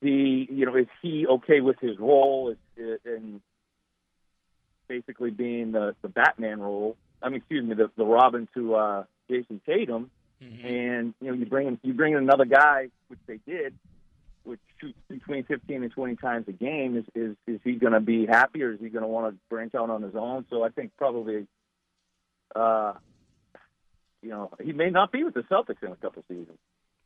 the 0.00 0.46
you 0.50 0.66
know 0.66 0.76
is 0.76 0.86
he 1.02 1.26
okay 1.26 1.60
with 1.60 1.78
his 1.80 1.98
role 1.98 2.54
and 2.76 3.40
basically 4.86 5.30
being 5.30 5.72
the, 5.72 5.94
the 6.02 6.08
Batman 6.08 6.60
role. 6.60 6.96
I 7.22 7.28
mean, 7.28 7.36
excuse 7.36 7.64
me, 7.64 7.74
the, 7.74 7.90
the 7.96 8.04
Robin 8.04 8.48
to 8.54 8.74
uh, 8.74 9.04
Jayson 9.30 9.60
Tatum. 9.64 10.10
Mm-hmm. 10.42 10.66
and 10.66 11.14
you 11.20 11.28
know 11.28 11.34
you 11.34 11.46
bring 11.46 11.68
in, 11.68 11.78
you 11.82 11.94
bring 11.94 12.12
in 12.12 12.18
another 12.18 12.44
guy, 12.44 12.88
which 13.08 13.20
they 13.26 13.38
did, 13.46 13.72
which 14.42 14.60
shoots 14.80 14.98
between 15.08 15.44
15 15.44 15.84
and 15.84 15.92
20 15.92 16.16
times 16.16 16.46
a 16.48 16.52
game. 16.52 16.96
Is 16.96 17.04
is 17.14 17.36
is 17.46 17.60
he 17.62 17.74
going 17.74 17.92
to 17.92 18.00
be 18.00 18.26
happy, 18.26 18.62
or 18.62 18.72
is 18.72 18.80
he 18.80 18.88
going 18.88 19.02
to 19.02 19.08
want 19.08 19.32
to 19.32 19.38
branch 19.48 19.74
out 19.74 19.90
on 19.90 20.02
his 20.02 20.14
own? 20.14 20.44
So 20.50 20.62
I 20.62 20.70
think 20.70 20.90
probably, 20.98 21.46
uh, 22.54 22.94
you 24.24 24.30
know, 24.30 24.50
he 24.62 24.72
may 24.72 24.88
not 24.90 25.12
be 25.12 25.22
with 25.22 25.34
the 25.34 25.42
Celtics 25.42 25.82
in 25.82 25.92
a 25.92 25.96
couple 25.96 26.24
seasons. 26.28 26.58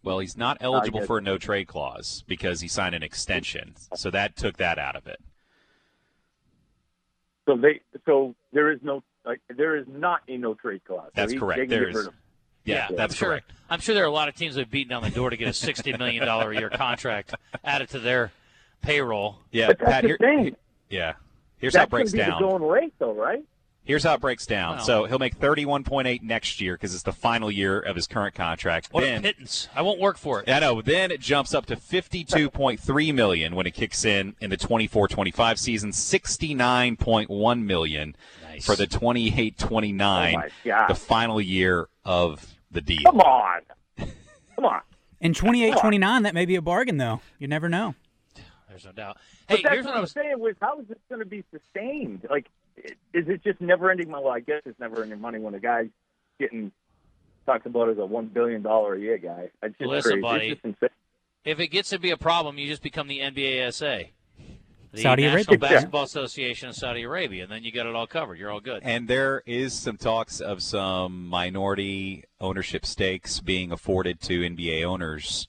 Well, 0.05 0.21
he's 0.21 0.37
not 0.37 0.59
eligible 0.61 1.01
guess- 1.01 1.07
for 1.09 1.19
a 1.19 1.21
no 1.21 1.37
trade 1.39 1.67
clause 1.67 2.23
because 2.29 2.61
he 2.61 2.69
signed 2.69 2.95
an 2.95 3.03
extension, 3.03 3.75
so 3.97 4.11
that 4.11 4.37
took 4.37 4.57
that 4.59 4.79
out 4.79 4.95
of 4.95 5.07
it. 5.09 5.21
So 7.47 7.57
they 7.57 7.81
so 8.07 8.35
there 8.53 8.71
is 8.71 8.79
no 8.83 9.03
like 9.25 9.41
there 9.49 9.77
is 9.77 9.87
not 9.89 10.21
a 10.29 10.37
no 10.37 10.55
trade 10.55 10.83
clause. 10.85 11.07
So 11.07 11.11
That's 11.15 11.33
he- 11.33 11.39
correct. 11.39 11.59
they 11.59 11.65
can 11.67 11.71
There 11.71 11.81
get 11.87 11.89
is. 11.91 11.97
rid 11.97 12.07
of 12.07 12.13
him. 12.13 12.19
Yeah, 12.65 12.87
that's 12.91 13.15
I'm 13.15 13.17
sure, 13.17 13.29
correct. 13.31 13.53
I'm 13.71 13.81
sure 13.81 13.95
there 13.95 14.05
are 14.05 14.09
a 14.09 14.13
lot 14.13 14.29
of 14.29 14.35
teams 14.35 14.55
that 14.57 14.63
have 14.63 14.71
beaten 14.71 14.91
down 14.91 15.03
the 15.03 15.11
door 15.11 15.31
to 15.31 15.37
get 15.39 15.49
a 15.49 15.53
$60 15.53 15.99
million 15.99 16.23
a 16.29 16.53
year 16.53 16.69
contract 16.69 17.35
added 17.65 17.89
to 17.91 17.99
their 17.99 18.31
payroll. 18.83 19.39
Yeah, 19.51 19.69
But 19.69 19.79
that's 19.79 19.91
Pat. 19.91 20.03
the 20.03 20.09
Here, 20.09 20.17
thing. 20.19 20.57
yeah. 20.91 21.15
Here's 21.57 21.75
how 21.75 21.85
it 21.85 21.91
breaks 21.91 22.13
going 22.13 22.27
to 22.27 22.27
be 22.27 22.31
down. 22.31 22.43
the 22.43 22.49
going 22.59 22.63
rate, 22.71 22.93
though, 22.99 23.15
right? 23.15 23.43
Here's 23.89 24.05
how 24.05 24.13
it 24.15 24.21
breaks 24.21 24.45
down. 24.45 24.77
Wow. 24.77 24.83
So 24.83 25.05
he'll 25.07 25.19
make 25.19 25.39
31.8 25.41 26.23
next 26.23 26.61
year 26.61 26.75
because 26.75 26.93
it's 26.93 27.03
the 27.05 27.13
final 27.13 27.51
year 27.51 27.81
of 27.81 27.97
his 27.97 28.07
current 28.07 28.35
contract. 28.35 28.89
What 28.93 29.01
then, 29.01 29.21
a 29.21 29.23
pittance. 29.23 29.67
I 29.75 29.81
won't 29.81 29.99
work 29.99 30.19
for 30.19 30.43
it. 30.43 30.49
I 30.51 30.59
know. 30.59 30.83
Then 30.83 31.11
it 31.11 31.21
jumps 31.21 31.55
up 31.55 31.65
to 31.67 31.75
52.3 31.77 33.15
million 33.15 33.55
when 33.57 33.67
it 33.67 33.73
kicks 33.73 34.05
in 34.05 34.37
in 34.43 34.51
the 34.51 34.59
24-25 34.59 35.57
season. 35.59 35.91
69.1 35.93 37.63
million 37.65 38.15
Nice. 38.45 38.67
for 38.67 38.77
the 38.77 38.87
28-29, 38.87 40.51
Oh, 40.67 40.85
the 40.89 40.95
final 40.95 41.41
year 41.41 41.89
of 42.05 42.47
the 42.71 42.83
deal. 42.83 43.03
Come 43.07 43.21
on, 43.21 43.61
come 44.55 44.65
on. 44.67 44.81
In 45.21 45.33
28 45.33 45.77
29, 45.79 46.23
that 46.25 46.35
may 46.35 46.45
be 46.45 46.57
a 46.57 46.63
bargain, 46.63 46.99
though. 46.99 47.21
You 47.39 47.49
never 47.49 47.69
know. 47.71 47.95
There's 48.69 48.85
no 48.85 48.93
doubt. 48.93 49.17
But 49.49 49.57
Hey, 49.57 49.63
that's 49.63 49.73
here's 49.75 49.85
what 49.87 49.91
what 49.91 49.95
I 49.95 49.99
I'm 49.99 50.03
was. 50.03 50.13
saying: 50.13 50.39
was 50.39 50.55
how 50.61 50.79
is 50.79 50.87
this 50.89 50.99
going 51.09 51.21
to 51.21 51.27
be 51.27 51.43
sustained? 51.51 52.27
Like, 52.31 52.47
i- 52.85 53.19
is 53.19 53.29
it 53.29 53.43
just 53.45 53.61
never-ending 53.61 54.11
money? 54.11 54.25
Well, 54.25 54.33
I 54.35 54.41
guess 54.41 54.63
it's 54.65 54.79
never-ending 54.81 55.21
money 55.21 55.39
when 55.39 55.55
a 55.55 55.61
guy's 55.61 55.89
getting 56.39 56.73
talked 57.47 57.67
about 57.67 57.89
as 57.89 57.99
a 57.99 58.05
one 58.07 58.27
billion 58.27 58.63
dollar 58.63 58.95
a 58.95 59.01
year 59.01 59.19
guy. 59.19 59.51
It's 59.63 59.79
just 59.79 59.89
Listen, 59.89 60.11
crazy. 60.13 60.23
buddy. 60.23 60.47
It's 60.49 60.55
just 60.63 60.65
insane. 60.65 60.89
If 61.45 61.61
it 61.61 61.69
gets 61.69 61.91
to 61.91 61.99
be 61.99 62.11
a 62.11 62.17
problem, 62.17 62.59
you 62.59 62.67
just 62.67 62.83
become 62.83 63.09
the 63.09 63.21
NBASA. 63.21 64.09
The 64.93 65.03
Saudi 65.03 65.23
National 65.23 65.55
Arabia. 65.55 65.69
Basketball 65.71 66.03
Association 66.05 66.71
of 66.71 66.75
Saudi 66.75 67.03
Arabia, 67.03 67.43
and 67.43 67.53
then 67.53 67.63
you 67.63 67.71
got 67.71 67.87
it 67.87 67.95
all 67.95 68.07
covered. 68.07 68.39
You're 68.39 68.51
all 68.51 68.61
good. 68.61 68.83
And 68.83 69.07
there 69.07 69.43
is 69.45 69.75
some 69.75 69.99
talks 69.99 70.41
of 70.41 70.63
some 70.63 71.27
minority 71.27 72.25
ownership 72.41 72.87
stakes 72.87 73.41
being 73.41 73.71
afforded 73.71 74.21
to 74.23 74.41
NBA 74.41 74.85
owners 74.85 75.47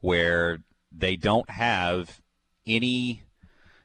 where 0.00 0.60
they 0.92 1.16
don't 1.16 1.50
have 1.50 2.20
any 2.66 3.22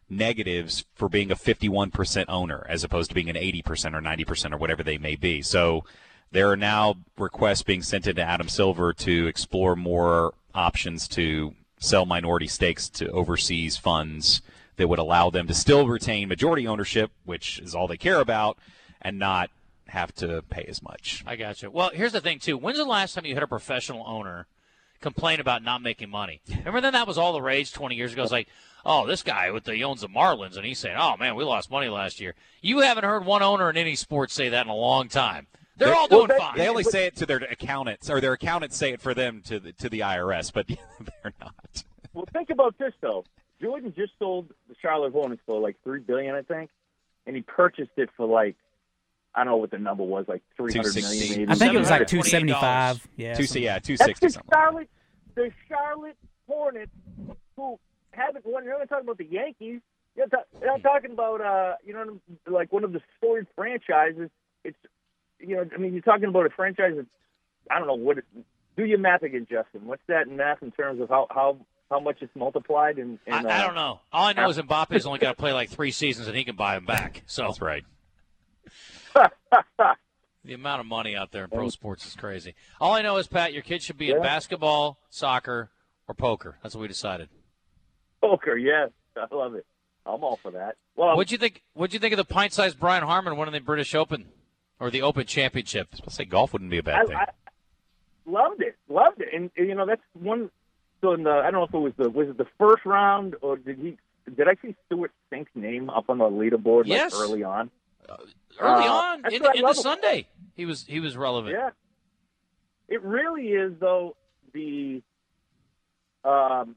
negatives 0.10 0.86
for 0.94 1.10
being 1.10 1.32
a 1.32 1.36
51% 1.36 2.26
owner 2.28 2.66
as 2.70 2.84
opposed 2.84 3.10
to 3.10 3.16
being 3.16 3.30
an 3.30 3.36
80% 3.36 3.94
or 3.94 4.02
90% 4.02 4.54
or 4.54 4.58
whatever 4.58 4.84
they 4.84 4.98
may 4.98 5.16
be. 5.16 5.42
So 5.42 5.84
there 6.32 6.50
are 6.50 6.58
now 6.58 6.96
requests 7.18 7.64
being 7.64 7.82
sent 7.82 8.08
into 8.08 8.22
Adam 8.22 8.50
Silver 8.50 8.94
to 8.94 9.28
explore 9.28 9.76
more 9.76 10.34
options 10.54 11.08
to 11.10 11.54
sell 11.80 12.06
minority 12.06 12.48
stakes 12.48 12.90
to 12.90 13.10
overseas 13.12 13.78
funds 13.78 14.42
that 14.78 14.88
would 14.88 15.00
allow 15.00 15.30
them 15.30 15.48
to 15.48 15.54
still 15.54 15.88
retain 15.88 16.28
majority 16.28 16.68
ownership, 16.68 17.12
which 17.24 17.60
is 17.60 17.74
all 17.74 17.88
they 17.88 17.98
care 17.98 18.20
about, 18.20 18.58
and 19.02 19.18
not 19.18 19.50
have 19.88 20.14
to 20.16 20.42
pay 20.50 20.66
as 20.68 20.82
much. 20.82 21.24
I 21.26 21.36
got 21.36 21.62
you. 21.62 21.72
Well, 21.72 21.92
here's 21.94 22.12
the 22.12 22.22
thing 22.22 22.40
too. 22.40 22.58
When's 22.58 22.78
the 22.78 22.86
last 22.86 23.14
time 23.14 23.26
you 23.26 23.34
heard 23.34 23.44
a 23.44 23.48
professional 23.48 24.04
owner 24.06 24.48
complain 25.00 25.40
about 25.40 25.64
not 25.64 25.82
making 25.82 26.10
money? 26.10 26.42
Remember 26.50 26.82
then 26.82 26.94
that 26.94 27.08
was 27.08 27.18
all 27.18 27.34
the 27.34 27.42
rage 27.42 27.72
20 27.72 27.96
years 27.96 28.14
ago. 28.14 28.24
It's 28.24 28.32
like, 28.32 28.48
oh, 28.86 29.08
this 29.08 29.24
guy 29.24 29.52
with 29.52 29.64
the 29.64 29.76
he 29.76 29.84
owns 29.84 30.02
the 30.02 30.08
Marlins, 30.10 30.56
and 30.58 30.66
he's 30.66 30.80
saying, 30.80 30.96
oh 31.00 31.18
man, 31.18 31.36
we 31.36 31.44
lost 31.44 31.72
money 31.72 31.90
last 31.90 32.20
year. 32.20 32.36
You 32.62 32.80
haven't 32.80 33.04
heard 33.04 33.26
one 33.26 33.42
owner 33.42 33.70
in 33.70 33.78
any 33.78 33.96
sport 33.96 34.32
say 34.32 34.50
that 34.50 34.66
in 34.66 34.70
a 34.70 34.76
long 34.76 35.08
time. 35.10 35.48
They're 35.78 35.94
all 35.94 36.08
doing 36.08 36.28
Well, 36.30 36.40
fine. 36.40 36.58
They 36.58 36.70
only 36.70 36.84
say 36.84 37.06
it 37.06 37.18
to 37.18 37.26
their 37.26 37.38
accountants, 37.38 38.10
or 38.10 38.22
their 38.22 38.34
accountants 38.34 38.78
say 38.78 38.94
it 38.94 39.02
for 39.02 39.14
them 39.14 39.42
to 39.48 39.60
the, 39.60 39.74
to 39.74 39.90
the 39.90 40.00
IRS, 40.02 40.54
but 40.54 40.68
they're 41.24 41.34
not. 41.42 41.84
Well, 42.14 42.26
think 42.32 42.50
about 42.50 42.78
this 42.78 42.94
though. 43.02 43.26
Jordan 43.62 43.94
just 43.96 44.14
sold 44.20 44.50
the 44.70 44.76
Charlotte 44.82 45.12
Hornets 45.14 45.42
for 45.46 45.60
like 45.60 45.76
three 45.84 46.00
billion, 46.00 46.36
I 46.36 46.44
think, 46.44 46.70
and 47.26 47.36
he 47.36 47.42
purchased 47.42 47.92
it 47.98 48.10
for 48.16 48.26
like 48.26 48.56
I 49.34 49.44
don't 49.44 49.52
know 49.52 49.58
what 49.58 49.72
the 49.72 49.80
number 49.80 50.04
was, 50.04 50.26
like 50.30 50.42
three 50.56 50.72
hundred 50.72 50.94
260. 50.94 51.30
million. 51.30 51.40
Maybe. 51.42 51.52
I 51.52 51.56
think 51.56 51.74
it 51.74 51.80
was 51.80 51.90
like 51.90 52.08
275. 52.08 53.08
Yeah. 53.18 53.34
Two, 53.34 53.44
something- 53.46 53.64
yeah, 53.64 53.80
two 53.80 53.98
That's 53.98 54.20
the 54.20 54.30
something. 54.30 54.50
Charlotte, 54.54 54.90
the 55.36 55.52
Charlotte 55.68 56.18
Hornets, 56.48 56.92
who 57.58 57.78
haven't 58.16 58.46
won. 58.46 58.64
You're 58.64 58.78
not 58.78 58.90
talking 58.90 59.06
about 59.06 59.18
the 59.18 59.26
Yankees. 59.26 59.82
You're, 60.16 60.28
ta- 60.28 60.44
you're 60.60 60.72
not 60.72 60.84
talking 60.84 61.12
about, 61.12 61.42
uh, 61.42 61.76
you 61.86 61.94
know, 61.94 62.20
like 62.48 62.72
one 62.72 62.84
of 62.84 62.94
the 62.94 63.02
storied 63.18 63.48
franchises. 63.56 64.30
It's, 64.64 64.78
you 65.40 65.56
know, 65.56 65.66
I 65.74 65.78
mean, 65.78 65.94
you're 65.94 66.02
talking 66.02 66.30
about 66.30 66.46
a 66.46 66.50
franchise 66.50 66.94
that 66.96 67.06
I 67.70 67.80
don't 67.80 67.88
know 67.88 67.96
what. 67.96 68.20
It, 68.20 68.26
do 68.78 68.86
your 68.86 69.00
math 69.00 69.24
again, 69.24 69.48
Justin. 69.50 69.86
What's 69.86 70.02
that 70.08 70.28
in 70.28 70.38
math 70.38 70.62
in 70.62 70.72
terms 70.72 71.02
of 71.02 71.10
how 71.10 71.28
how 71.30 71.58
how 71.90 72.00
much 72.00 72.18
it's 72.22 72.36
multiplied? 72.36 72.98
In, 72.98 73.20
in 73.26 73.34
I, 73.34 73.40
uh, 73.40 73.48
I 73.48 73.62
don't 73.66 73.76
know. 73.76 74.02
All 74.12 74.28
I 74.28 74.34
know 74.34 74.50
is 74.50 74.58
Mbappe's 74.58 75.06
only 75.06 75.20
got 75.20 75.32
to 75.32 75.38
play 75.38 75.54
like 75.54 75.70
three 75.70 75.92
seasons, 75.92 76.28
and 76.28 76.36
he 76.36 76.44
can 76.44 76.56
buy 76.56 76.78
him 76.78 76.86
back. 76.86 77.24
So 77.26 77.44
That's 77.44 77.62
right. 77.62 77.84
the 80.44 80.54
amount 80.54 80.82
of 80.82 80.86
money 80.86 81.16
out 81.16 81.32
there 81.32 81.46
in 81.46 81.50
pro 81.50 81.70
sports 81.70 82.06
is 82.06 82.16
crazy. 82.16 82.56
All 82.82 82.94
I 82.94 83.02
know 83.02 83.18
is 83.18 83.28
Pat, 83.28 83.54
your 83.54 83.62
kid 83.62 83.82
should 83.82 83.98
be 83.98 84.10
in 84.10 84.22
basketball, 84.22 85.00
soccer, 85.10 85.70
or 86.08 86.16
poker. 86.16 86.58
That's 86.62 86.76
what 86.76 86.82
we 86.82 86.88
decided. 86.88 87.30
Poker, 88.26 88.58
yes, 88.58 88.90
I 89.16 89.34
love 89.34 89.54
it. 89.56 89.66
I'm 90.06 90.24
all 90.24 90.38
for 90.42 90.52
that. 90.52 90.76
Well, 90.96 91.16
What'd 91.16 91.32
you 91.32 91.38
think? 91.38 91.62
What'd 91.74 91.94
you 91.94 92.00
think 92.00 92.14
of 92.14 92.18
the 92.18 92.26
pint-sized 92.26 92.80
Brian 92.80 93.04
Harman 93.04 93.38
winning 93.38 93.54
the 93.54 93.60
British 93.60 93.94
Open 93.94 94.26
or 94.80 94.90
the 94.90 95.02
Open 95.02 95.26
Championship? 95.26 95.90
I 96.08 96.12
say 96.12 96.26
golf 96.26 96.54
wouldn't 96.54 96.72
be 96.72 96.78
a 96.78 96.84
bad 96.84 97.08
thing. 97.08 97.16
I 97.18 97.28
loved 98.26 98.62
it, 98.62 98.76
loved 98.90 99.22
it, 99.22 99.30
and, 99.34 99.52
and, 99.58 99.68
you 99.68 99.76
know 99.76 99.86
that's 99.86 100.02
one. 100.14 100.50
So 101.02 101.14
in 101.14 101.24
the, 101.24 101.30
I 101.32 101.52
don't 101.52 101.54
know 101.54 101.64
if 101.64 101.74
it 101.74 101.78
was 101.78 101.94
the 101.98 102.10
was 102.10 102.30
it 102.30 102.38
the 102.38 102.48
first 102.60 102.86
round 102.86 103.36
or 103.42 103.58
did 103.58 103.78
he 103.78 103.98
did 104.36 104.48
I 104.48 104.56
see 104.62 104.76
Stewart 104.88 105.12
Cink's 105.30 105.52
name 105.54 105.90
up 105.90 106.06
on 106.10 106.18
the 106.18 106.26
leaderboard 106.26 106.88
like 106.88 106.98
Yes. 106.98 107.14
early 107.20 107.44
on? 107.44 107.70
Early 108.60 108.86
Uh, 108.86 108.92
on 108.92 109.22
that's 109.22 109.36
in, 109.36 109.46
in 109.56 109.62
the. 109.66 109.74
Sunday, 109.74 110.28
he 110.56 110.66
was 110.66 110.86
he 110.88 111.00
was 111.00 111.16
relevant. 111.18 111.54
Yeah, 111.56 111.70
it 112.88 113.04
really 113.04 113.50
is 113.50 113.74
though 113.80 114.16
the, 114.54 115.02
um, 116.24 116.76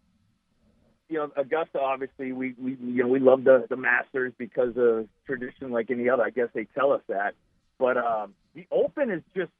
you 1.08 1.18
know 1.18 1.30
Augusta. 1.36 1.80
Obviously, 1.80 2.32
we 2.32 2.54
we 2.60 2.76
you 2.80 3.02
know 3.02 3.08
we 3.08 3.20
love 3.20 3.44
the 3.44 3.66
the 3.68 3.76
Masters 3.76 4.32
because 4.38 4.76
of 4.76 5.08
tradition 5.26 5.70
like 5.70 5.90
any 5.90 6.08
other. 6.08 6.22
I 6.22 6.30
guess 6.30 6.48
they 6.54 6.64
tell 6.64 6.92
us 6.92 7.02
that, 7.08 7.34
but 7.78 7.96
um, 7.96 8.34
the 8.54 8.66
Open 8.70 9.10
is 9.10 9.22
just 9.34 9.50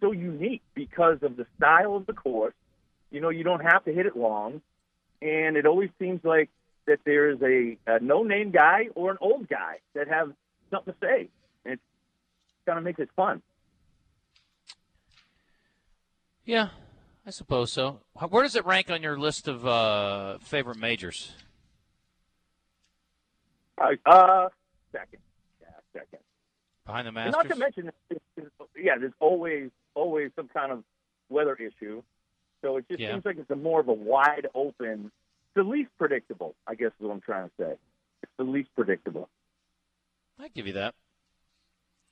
so 0.00 0.12
unique 0.12 0.62
because 0.74 1.18
of 1.22 1.36
the 1.36 1.46
style 1.56 1.94
of 1.94 2.06
the 2.06 2.12
course. 2.12 2.54
You 3.10 3.20
know, 3.20 3.28
you 3.28 3.44
don't 3.44 3.64
have 3.64 3.84
to 3.84 3.92
hit 3.92 4.06
it 4.06 4.16
long, 4.16 4.62
and 5.20 5.56
it 5.56 5.66
always 5.66 5.90
seems 5.98 6.24
like 6.24 6.48
that 6.86 7.00
there 7.04 7.30
is 7.30 7.40
a, 7.42 7.76
a 7.86 8.00
no-name 8.00 8.50
guy 8.50 8.88
or 8.94 9.10
an 9.10 9.18
old 9.20 9.48
guy 9.48 9.78
that 9.94 10.08
have 10.08 10.32
something 10.70 10.94
to 10.94 10.98
say. 11.00 11.28
And 11.64 11.74
it 11.74 11.80
kind 12.66 12.78
of 12.78 12.84
makes 12.84 13.00
it 13.00 13.10
fun. 13.14 13.42
Yeah, 16.44 16.68
I 17.26 17.30
suppose 17.30 17.72
so. 17.72 18.00
Where 18.28 18.42
does 18.42 18.56
it 18.56 18.64
rank 18.64 18.90
on 18.90 19.02
your 19.02 19.18
list 19.18 19.46
of 19.46 19.66
uh, 19.66 20.38
favorite 20.38 20.78
majors? 20.78 21.32
Uh, 23.78 24.48
second, 24.92 25.20
yeah, 25.60 25.68
second. 25.92 26.18
Behind 26.86 27.06
the 27.06 27.08
And 27.08 27.14
Masters? 27.14 27.32
not 27.34 27.48
to 27.48 27.56
mention, 27.56 27.90
yeah, 28.76 28.98
there's 28.98 29.12
always 29.20 29.70
always 29.94 30.30
some 30.36 30.48
kind 30.48 30.70
of 30.72 30.84
weather 31.30 31.54
issue, 31.56 32.02
so 32.62 32.76
it 32.76 32.86
just 32.88 33.00
Yeah. 33.00 33.12
seems 33.12 33.24
like 33.24 33.38
it's 33.38 33.50
a 33.50 33.56
more 33.56 33.80
of 33.80 33.88
a 33.88 33.92
wide 33.92 34.46
open. 34.54 35.06
It's 35.06 35.54
the 35.54 35.62
least 35.62 35.90
predictable, 35.98 36.54
I 36.66 36.74
guess, 36.74 36.88
is 36.88 37.00
what 37.06 37.12
I'm 37.12 37.20
trying 37.20 37.48
to 37.48 37.52
say. 37.58 37.72
It's 38.22 38.32
the 38.36 38.44
least 38.44 38.68
predictable. 38.74 39.28
I 40.38 40.48
give 40.48 40.66
you 40.66 40.74
that. 40.74 40.94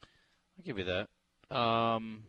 I 0.02 0.62
give 0.64 0.78
you 0.78 0.84
that. 0.84 1.56
Um, 1.56 2.24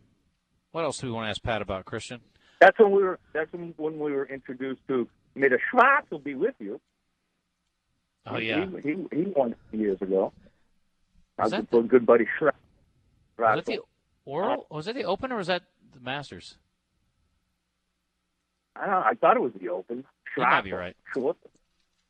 what 0.71 0.83
else 0.83 0.97
do 0.99 1.07
we 1.07 1.13
want 1.13 1.25
to 1.25 1.29
ask 1.29 1.41
Pat 1.41 1.61
about, 1.61 1.85
Christian? 1.85 2.21
That's 2.59 2.77
when 2.79 2.91
we 2.91 3.03
were. 3.03 3.19
That's 3.33 3.51
when, 3.53 3.73
when 3.77 3.99
we 3.99 4.11
were 4.11 4.25
introduced 4.25 4.81
to. 4.87 5.07
Made 5.35 5.53
a 5.53 5.57
Schwartz 5.71 6.09
will 6.11 6.19
be 6.19 6.35
with 6.35 6.55
you. 6.59 6.81
Oh 8.25 8.37
yeah, 8.37 8.65
he 8.83 8.95
he, 8.95 8.95
he 9.15 9.33
won 9.35 9.55
years 9.71 10.01
ago. 10.01 10.33
I 11.37 11.43
Was 11.43 11.51
was 11.53 11.65
that 11.71 11.77
a 11.77 11.81
good 11.83 12.05
buddy 12.05 12.25
Schwartz. 12.37 12.57
was 13.37 13.55
that 13.55 13.65
the 13.65 13.79
Oral? 14.25 14.67
Was 14.69 14.85
that 14.85 14.95
the 14.95 15.05
Open 15.05 15.31
or 15.31 15.37
was 15.37 15.47
that 15.47 15.63
the 15.93 16.01
Masters? 16.01 16.57
I, 18.75 18.81
don't 18.81 18.91
know, 18.91 19.03
I 19.05 19.13
thought 19.15 19.37
it 19.37 19.41
was 19.41 19.53
the 19.59 19.69
Open. 19.69 20.03
You 20.37 20.43
might 20.43 20.63
be 20.63 20.73
right. 20.73 20.95
Schwartz. 21.13 21.39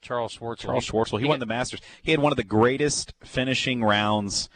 Charles 0.02 0.32
Schwartz. 0.32 0.62
Charles 0.62 0.90
Schwartzel. 0.90 1.20
He 1.20 1.28
won 1.28 1.40
the 1.40 1.46
Masters. 1.46 1.82
He 2.02 2.12
had 2.12 2.20
one 2.22 2.32
of 2.32 2.38
the 2.38 2.44
greatest 2.44 3.14
finishing 3.24 3.84
rounds 3.84 4.50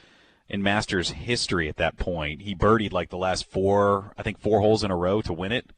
in 0.48 0.64
Masters 0.64 1.12
history 1.12 1.68
at 1.70 1.78
that 1.78 1.98
point. 1.98 2.42
He 2.42 2.56
birdied 2.56 2.94
like 2.94 3.10
the 3.10 3.18
last 3.18 3.46
four, 3.50 4.14
I 4.18 4.24
think, 4.24 4.40
four 4.40 4.62
holes 4.62 4.84
in 4.84 4.92
a 4.92 4.96
row 4.96 5.22
to 5.22 5.34
win 5.34 5.52
it. 5.52 5.72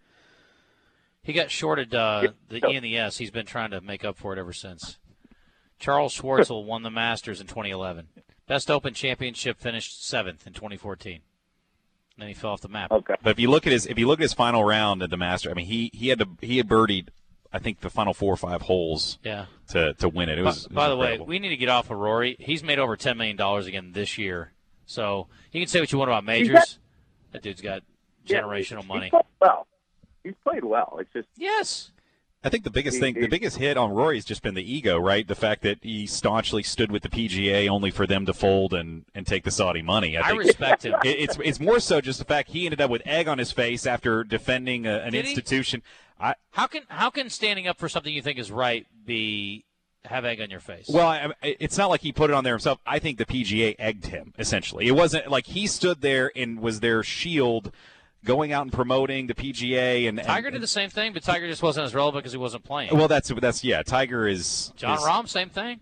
He 1.25 1.33
got 1.33 1.49
shorted 1.51 1.93
uh, 1.93 2.27
the 2.49 2.57
E 2.69 2.75
and 2.75 2.85
the 2.85 2.97
S. 2.97 3.17
He's 3.17 3.31
been 3.31 3.45
trying 3.47 3.71
to 3.71 3.81
make 3.81 4.05
up 4.05 4.15
for 4.17 4.31
it 4.31 4.39
ever 4.39 4.53
since. 4.53 4.97
Charles 5.79 6.17
Schwartzel 6.19 6.63
won 6.65 6.83
the 6.83 6.91
Masters 6.91 7.41
in 7.41 7.47
2011. 7.47 8.07
Best 8.47 8.69
Open 8.71 8.93
Championship 8.93 9.59
finished 9.59 10.05
seventh 10.07 10.45
in 10.47 10.53
2014. 10.53 11.19
Then 12.17 12.27
he 12.27 12.33
fell 12.33 12.51
off 12.51 12.61
the 12.61 12.69
map. 12.69 12.91
Okay. 12.91 13.15
But 13.21 13.31
if 13.31 13.39
you 13.39 13.49
look 13.49 13.65
at 13.67 13.73
his 13.73 13.85
if 13.87 13.97
you 13.99 14.07
look 14.07 14.19
at 14.19 14.23
his 14.23 14.33
final 14.33 14.63
round 14.63 15.01
at 15.03 15.09
the 15.09 15.17
Master, 15.17 15.49
I 15.49 15.53
mean 15.53 15.65
he 15.65 15.89
he 15.93 16.07
had 16.09 16.19
to 16.19 16.27
he 16.41 16.57
had 16.57 16.67
birdied 16.69 17.09
I 17.51 17.59
think 17.59 17.79
the 17.81 17.89
final 17.89 18.13
four 18.13 18.31
or 18.31 18.37
five 18.37 18.61
holes 18.61 19.17
Yeah. 19.23 19.47
to 19.69 19.93
to 19.95 20.07
win 20.07 20.29
it. 20.29 20.37
It 20.37 20.43
By, 20.43 20.49
was, 20.49 20.65
it 20.65 20.69
was 20.69 20.75
by 20.75 20.89
the 20.89 20.95
way, 20.95 21.17
we 21.19 21.39
need 21.39 21.49
to 21.49 21.57
get 21.57 21.69
off 21.69 21.89
of 21.91 21.97
Rory. 21.97 22.35
He's 22.39 22.63
made 22.63 22.79
over 22.79 22.95
$10 22.95 23.17
million 23.17 23.39
again 23.67 23.91
this 23.93 24.17
year. 24.17 24.53
So 24.85 25.27
you 25.51 25.59
can 25.59 25.67
say 25.67 25.79
what 25.79 25.91
you 25.91 25.97
want 25.97 26.11
about 26.11 26.23
majors. 26.23 26.77
That 27.31 27.41
dude's 27.41 27.61
got 27.61 27.81
Yeah, 28.25 28.41
generational 28.41 28.79
he's 28.81 28.87
money. 28.87 29.09
played 29.09 29.23
well. 29.41 29.67
He's 30.25 30.33
played 30.43 30.65
well. 30.65 30.97
It's 30.99 31.13
just 31.13 31.27
Yes. 31.37 31.91
I 32.43 32.49
think 32.49 32.63
the 32.63 32.69
biggest 32.69 32.99
thing, 32.99 33.15
the 33.15 33.25
biggest 33.27 33.57
hit 33.57 33.75
on 33.75 33.89
Rory 33.89 34.17
has 34.17 34.25
just 34.25 34.43
been 34.43 34.53
the 34.53 34.61
ego, 34.71 34.99
right? 34.99 35.27
The 35.27 35.33
fact 35.33 35.63
that 35.63 35.79
he 35.81 36.05
staunchly 36.05 36.61
stood 36.61 36.91
with 36.91 37.01
the 37.01 37.09
PGA 37.09 37.67
only 37.67 37.89
for 37.89 38.05
them 38.05 38.23
to 38.27 38.33
fold 38.35 38.71
and, 38.71 39.05
and 39.15 39.25
take 39.25 39.43
the 39.45 39.49
Saudi 39.49 39.81
money. 39.81 40.15
I, 40.15 40.21
I 40.21 40.27
think 40.29 40.41
respect 40.43 40.85
him. 40.85 40.93
it, 41.03 41.17
it's 41.19 41.39
it's 41.43 41.59
more 41.59 41.79
so 41.79 42.01
just 42.01 42.19
the 42.19 42.25
fact 42.25 42.49
he 42.49 42.65
ended 42.65 42.81
up 42.81 42.91
with 42.91 43.01
egg 43.03 43.27
on 43.27 43.39
his 43.39 43.51
face 43.51 43.87
after 43.87 44.23
defending 44.23 44.85
a, 44.85 44.97
an 44.99 45.13
Did 45.13 45.25
he? 45.25 45.31
institution. 45.31 45.81
I, 46.19 46.35
How 46.51 46.67
can 46.67 46.83
how 46.87 47.09
can 47.09 47.31
standing 47.31 47.65
up 47.67 47.79
for 47.79 47.89
something 47.89 48.13
you 48.13 48.21
think 48.21 48.37
is 48.37 48.51
right 48.51 48.85
be 49.05 49.65
have 50.03 50.23
egg 50.23 50.39
on 50.39 50.51
your 50.51 50.59
face? 50.59 50.87
well, 50.87 51.07
I, 51.07 51.31
I- 51.41 51.55
it's 51.59 51.79
not 51.79 51.89
like 51.89 52.01
he 52.01 52.11
put 52.11 52.29
it 52.29 52.33
on 52.35 52.43
there 52.43 52.53
himself. 52.53 52.77
I 52.85 52.99
think 52.99 53.17
the 53.17 53.25
PGA 53.25 53.75
egged 53.79 54.05
him 54.07 54.35
essentially. 54.37 54.85
It 54.85 54.91
wasn't 54.91 55.31
like 55.31 55.47
he 55.47 55.65
stood 55.65 56.01
there 56.01 56.31
and 56.35 56.59
was 56.59 56.79
their 56.81 57.01
shield, 57.01 57.71
going 58.25 58.51
out 58.51 58.63
and 58.63 58.73
promoting 58.73 59.27
the 59.27 59.33
PGA 59.33 60.09
and 60.09 60.21
Tiger 60.21 60.47
and, 60.47 60.55
did 60.55 60.61
the 60.61 60.67
same 60.67 60.89
thing, 60.89 61.13
but 61.13 61.23
Tiger 61.23 61.47
just 61.47 61.63
wasn't 61.63 61.85
as 61.85 61.95
relevant 61.95 62.23
because 62.23 62.33
he 62.33 62.37
wasn't 62.37 62.63
playing. 62.63 62.95
Well, 62.95 63.07
that's 63.07 63.29
that's 63.29 63.63
yeah. 63.63 63.83
Tiger 63.83 64.27
is 64.27 64.73
Jon 64.75 64.97
is- 64.97 65.03
Rahm, 65.03 65.29
same 65.29 65.49
thing. 65.49 65.79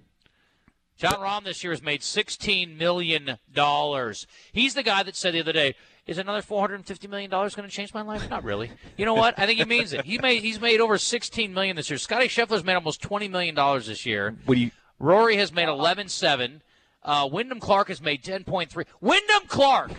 Jon 0.97 1.15
Rahm 1.15 1.43
this 1.43 1.63
year 1.63 1.73
has 1.73 1.81
made 1.81 2.03
sixteen 2.03 2.77
million 2.77 3.37
dollars. 3.51 4.27
He's 4.51 4.75
the 4.75 4.83
guy 4.83 5.03
that 5.03 5.15
said 5.15 5.33
the 5.33 5.39
other 5.39 5.51
day, 5.51 5.75
"Is 6.05 6.17
another 6.19 6.41
four 6.41 6.61
hundred 6.61 6.75
and 6.75 6.85
fifty 6.85 7.07
million 7.07 7.31
dollars 7.31 7.55
going 7.55 7.67
to 7.67 7.75
change 7.75 7.93
my 7.93 8.03
life?" 8.03 8.29
Not 8.29 8.43
really. 8.43 8.69
You 8.95 9.05
know 9.05 9.15
what? 9.15 9.37
I 9.39 9.45
think 9.47 9.59
he 9.59 9.65
means 9.65 9.91
it. 9.93 10.05
He 10.05 10.19
made 10.19 10.41
he's 10.43 10.61
made 10.61 10.79
over 10.79 10.97
sixteen 10.97 11.53
million 11.53 11.75
this 11.75 11.89
year. 11.89 11.97
Scotty 11.97 12.27
Scheffler's 12.27 12.63
made 12.63 12.75
almost 12.75 13.01
twenty 13.01 13.27
million 13.27 13.55
dollars 13.55 13.87
this 13.87 14.05
year. 14.05 14.35
What 14.45 14.55
do 14.55 14.61
you? 14.61 14.71
Rory 14.99 15.37
has 15.37 15.51
made 15.51 15.67
eleven 15.67 16.07
seven. 16.09 16.61
Uh, 17.01 17.27
Wyndham 17.29 17.59
Clark 17.59 17.87
has 17.89 17.99
made 18.01 18.23
ten 18.23 18.43
point 18.43 18.69
three. 18.69 18.85
Wyndham 19.01 19.47
Clark. 19.47 19.91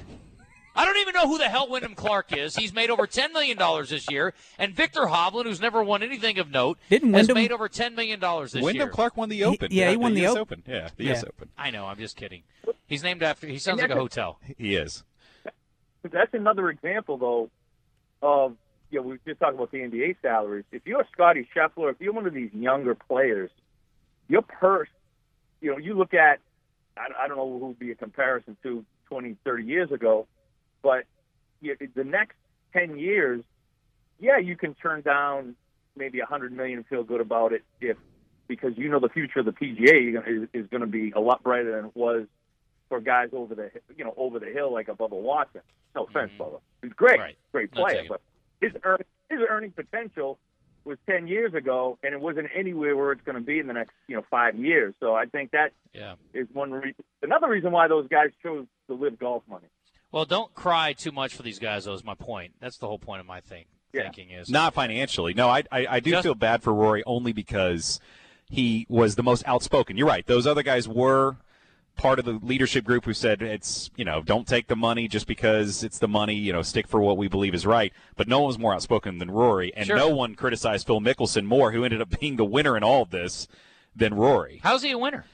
I 0.76 0.84
don't 0.84 0.96
even 0.98 1.14
know 1.14 1.28
who 1.28 1.38
the 1.38 1.48
hell 1.48 1.68
Wyndham 1.68 1.94
Clark 1.94 2.36
is. 2.36 2.56
He's 2.56 2.72
made 2.72 2.90
over 2.90 3.06
ten 3.06 3.32
million 3.32 3.56
dollars 3.56 3.90
this 3.90 4.10
year, 4.10 4.34
and 4.58 4.74
Viktor 4.74 5.02
Hovland, 5.02 5.44
who's 5.44 5.60
never 5.60 5.82
won 5.84 6.02
anything 6.02 6.38
of 6.38 6.50
note, 6.50 6.78
Didn't 6.90 7.12
has 7.14 7.28
Wyndham- 7.28 7.34
made 7.36 7.52
over 7.52 7.68
ten 7.68 7.94
million 7.94 8.18
dollars 8.20 8.52
this 8.52 8.62
Wyndham 8.62 8.74
year. 8.76 8.84
Wyndham 8.86 8.94
Clark 8.94 9.16
won 9.16 9.28
the 9.28 9.44
Open. 9.44 9.68
yeah, 9.70 9.90
he 9.90 9.96
won 9.96 10.14
the 10.14 10.26
US 10.26 10.32
Op- 10.32 10.38
Open. 10.38 10.62
Yeah, 10.66 10.88
the 10.96 11.04
Yeah. 11.04 11.12
US 11.12 11.24
Open. 11.24 11.48
I 11.56 11.70
know. 11.70 11.86
I'm 11.86 11.98
just 11.98 12.16
kidding. 12.16 12.42
He's 12.86 13.02
named 13.02 13.22
after. 13.22 13.46
He 13.46 13.58
sounds 13.58 13.80
like 13.80 13.90
a 13.90 13.94
hotel. 13.94 14.38
He 14.58 14.74
is. 14.76 15.04
that's 16.02 16.34
another 16.34 16.68
example 16.70 17.16
though 17.16 17.50
of 18.22 18.56
you 18.90 19.00
know 19.00 19.06
we 19.08 19.18
just 19.26 19.40
talking 19.40 19.54
about 19.56 19.70
the 19.70 19.78
NBA 19.78 20.16
salaries. 20.22 20.64
If 20.72 20.82
you're 20.86 21.04
Scotty 21.12 21.48
Scheffler, 21.54 21.90
if 21.92 22.00
you're 22.00 22.12
one 22.12 22.26
of 22.26 22.34
these 22.34 22.52
younger 22.52 22.94
players, 22.94 23.50
your 24.28 24.42
purse, 24.42 24.88
you 25.60 25.70
know, 25.70 25.78
you 25.78 25.94
look 25.94 26.14
at 26.14 26.40
I, 26.96 27.24
I 27.24 27.28
don't 27.28 27.36
know 27.36 27.58
who 27.58 27.66
would 27.68 27.78
be 27.78 27.90
a 27.90 27.94
comparison 27.94 28.56
to 28.62 28.84
20, 29.08 29.36
30 29.44 29.64
years 29.64 29.90
ago, 29.92 30.26
but 30.84 31.04
the 31.62 32.04
next 32.04 32.36
10 32.74 32.98
years, 32.98 33.42
yeah, 34.20 34.38
you 34.38 34.56
can 34.56 34.74
turn 34.74 35.00
down 35.00 35.56
maybe 35.96 36.20
a 36.20 36.26
hundred 36.26 36.52
million 36.52 36.78
and 36.78 36.86
feel 36.86 37.02
good 37.02 37.20
about 37.20 37.52
it 37.52 37.62
if 37.80 37.96
because 38.46 38.72
you 38.76 38.88
know 38.90 39.00
the 39.00 39.08
future 39.08 39.38
of 39.40 39.46
the 39.46 39.52
PGA 39.52 40.48
is, 40.52 40.66
going 40.66 40.82
to 40.82 40.86
be 40.86 41.12
a 41.16 41.20
lot 41.20 41.42
brighter 41.42 41.74
than 41.76 41.86
it 41.86 41.96
was 41.96 42.26
for 42.90 43.00
guys 43.00 43.30
over 43.32 43.54
the 43.54 43.70
you 43.96 44.04
know 44.04 44.12
over 44.18 44.38
the 44.38 44.46
hill 44.46 44.72
like 44.72 44.88
a 44.88 44.92
Bubba 44.94 45.10
Watson. 45.20 45.62
No 45.94 46.04
offense, 46.04 46.32
Bubba. 46.38 46.60
He's 46.82 46.92
great, 46.92 47.18
Right. 47.18 47.38
great 47.52 47.72
player, 47.72 48.04
but 48.08 48.20
his 48.60 48.72
earn, 48.82 48.98
his 49.30 49.40
earning 49.48 49.70
potential 49.72 50.38
was 50.84 50.98
ten 51.08 51.26
years 51.26 51.54
ago, 51.54 51.98
and 52.02 52.12
it 52.12 52.20
wasn't 52.20 52.48
anywhere 52.54 52.94
where 52.96 53.12
it's 53.12 53.22
going 53.24 53.36
to 53.36 53.40
be 53.40 53.58
in 53.58 53.66
the 53.66 53.72
next 53.72 53.94
you 54.06 54.16
know 54.16 54.24
five 54.30 54.56
years. 54.58 54.94
So 55.00 55.14
I 55.14 55.24
think 55.24 55.52
that 55.52 55.72
Yeah. 55.94 56.16
is 56.34 56.46
one 56.52 56.72
reason. 56.72 57.02
Another 57.22 57.48
reason 57.48 57.72
why 57.72 57.88
those 57.88 58.08
guys 58.08 58.30
chose 58.42 58.66
to 58.88 58.94
live 58.94 59.18
golf 59.18 59.42
money. 59.48 59.68
Well, 60.14 60.24
don't 60.24 60.54
cry 60.54 60.92
too 60.92 61.10
much 61.10 61.34
for 61.34 61.42
these 61.42 61.58
guys. 61.58 61.86
Though 61.86 61.92
is 61.94 62.04
my 62.04 62.14
point. 62.14 62.52
That's 62.60 62.78
the 62.78 62.86
whole 62.86 63.00
point 63.00 63.18
of 63.20 63.26
my 63.26 63.40
thing. 63.40 63.64
Yeah. 63.92 64.02
Thinking 64.04 64.30
is 64.30 64.48
Not 64.48 64.72
financially. 64.72 65.34
No, 65.34 65.48
I 65.48 65.64
I, 65.72 65.86
I 65.90 66.00
do 66.00 66.12
Just- 66.12 66.22
feel 66.22 66.36
bad 66.36 66.62
for 66.62 66.72
Rory 66.72 67.02
only 67.04 67.32
because 67.32 67.98
he 68.48 68.86
was 68.88 69.16
the 69.16 69.24
most 69.24 69.42
outspoken. 69.44 69.96
You're 69.96 70.06
right. 70.06 70.24
Those 70.24 70.46
other 70.46 70.62
guys 70.62 70.86
were 70.86 71.36
part 71.96 72.18
of 72.20 72.24
the 72.24 72.38
leadership 72.42 72.84
group 72.84 73.04
who 73.06 73.12
said 73.12 73.42
it's 73.42 73.90
you 73.96 74.04
know 74.04 74.22
don't 74.22 74.46
take 74.46 74.68
the 74.68 74.76
money 74.76 75.08
just 75.08 75.26
because 75.26 75.82
it's 75.82 75.98
the 75.98 76.06
money. 76.08 76.34
You 76.36 76.52
know, 76.52 76.62
stick 76.62 76.86
for 76.86 77.00
what 77.00 77.16
we 77.16 77.26
believe 77.26 77.52
is 77.52 77.66
right. 77.66 77.92
But 78.14 78.28
no 78.28 78.38
one 78.38 78.46
was 78.46 78.58
more 78.58 78.72
outspoken 78.72 79.18
than 79.18 79.32
Rory, 79.32 79.72
and 79.74 79.86
Sure. 79.88 79.96
no 79.96 80.08
one 80.14 80.36
criticized 80.36 80.86
Phil 80.86 81.00
Mickelson 81.00 81.44
more, 81.44 81.72
who 81.72 81.82
ended 81.82 82.00
up 82.00 82.10
being 82.20 82.36
the 82.36 82.44
winner 82.44 82.76
in 82.76 82.84
all 82.84 83.02
of 83.02 83.10
this, 83.10 83.48
than 83.96 84.14
Rory. 84.14 84.60
how's 84.62 84.82
he 84.84 84.92
a 84.92 84.98
winner? 84.98 85.24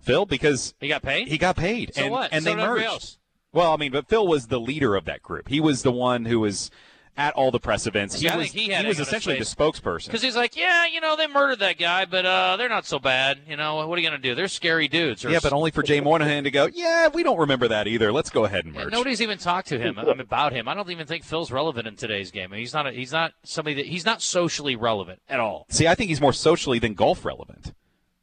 Phil 0.00 0.26
because 0.26 0.74
He 0.80 0.86
got 0.86 1.02
paid. 1.02 1.26
he 1.28 1.38
got 1.38 1.56
paid. 1.56 1.94
So 1.94 2.02
and, 2.02 2.10
what? 2.12 2.32
And 2.32 2.44
So 2.44 2.50
they 2.50 2.56
did 2.56 2.64
everybody 2.64 2.92
merged. 2.92 3.16
Well, 3.52 3.72
I 3.72 3.76
mean, 3.76 3.92
but 3.92 4.08
Phil 4.08 4.26
was 4.26 4.46
the 4.46 4.60
leader 4.60 4.94
of 4.94 5.04
that 5.04 5.22
group. 5.22 5.48
He 5.48 5.60
was 5.60 5.82
the 5.82 5.92
one 5.92 6.24
who 6.24 6.40
was 6.40 6.70
at 7.16 7.34
all 7.34 7.50
the 7.50 7.60
press 7.60 7.86
events. 7.86 8.18
He 8.18 8.26
was, 8.26 8.50
he 8.50 8.68
had 8.68 8.68
was 8.68 8.70
egg 8.70 8.78
on 8.78 8.84
his 8.86 9.00
essentially 9.00 9.38
the 9.38 9.44
spokesperson. 9.44 10.06
Because 10.06 10.22
he's 10.22 10.36
like, 10.36 10.56
yeah, 10.56 10.86
you 10.86 11.00
know, 11.00 11.16
they 11.16 11.26
murdered 11.26 11.58
that 11.58 11.78
guy, 11.78 12.06
but 12.06 12.24
uh, 12.24 12.56
they're 12.56 12.70
not 12.70 12.86
so 12.86 12.98
bad. 12.98 13.40
You 13.46 13.56
know, 13.56 13.86
what 13.86 13.98
are 13.98 14.00
you 14.00 14.08
going 14.08 14.20
to 14.20 14.28
do? 14.28 14.34
They're 14.34 14.48
scary 14.48 14.88
dudes. 14.88 15.24
Or 15.24 15.30
Yeah, 15.30 15.40
but 15.42 15.52
only 15.52 15.70
for 15.70 15.82
Jay 15.82 16.00
Monahan 16.00 16.44
to 16.44 16.50
go, 16.50 16.66
yeah, 16.72 17.08
we 17.08 17.22
don't 17.22 17.38
remember 17.38 17.68
that 17.68 17.86
either. 17.86 18.10
Let's 18.12 18.30
go 18.30 18.44
ahead 18.44 18.64
and 18.64 18.72
merge. 18.74 18.90
nobody's 18.90 19.20
even 19.20 19.38
talked 19.38 19.68
to 19.68 19.78
him 19.78 19.98
um, 19.98 20.20
about 20.20 20.52
him. 20.52 20.68
I 20.68 20.74
don't 20.74 20.90
even 20.90 21.06
think 21.06 21.24
Phil's 21.24 21.50
relevant 21.50 21.86
in 21.86 21.96
today's 21.96 22.30
game. 22.30 22.44
I 22.44 22.56
mean, 22.56 22.60
he's 22.60 22.72
not. 22.72 22.86
A, 22.86 22.92
he's 22.92 23.12
not 23.12 23.32
somebody 23.44 23.74
that 23.74 23.86
he's 23.86 24.06
not 24.06 24.22
socially 24.22 24.76
relevant 24.76 25.20
at 25.28 25.40
all. 25.40 25.66
See, 25.68 25.86
I 25.86 25.94
think 25.94 26.08
he's 26.08 26.20
more 26.20 26.32
socially 26.32 26.78
than 26.78 26.94
golf 26.94 27.24
relevant. 27.24 27.74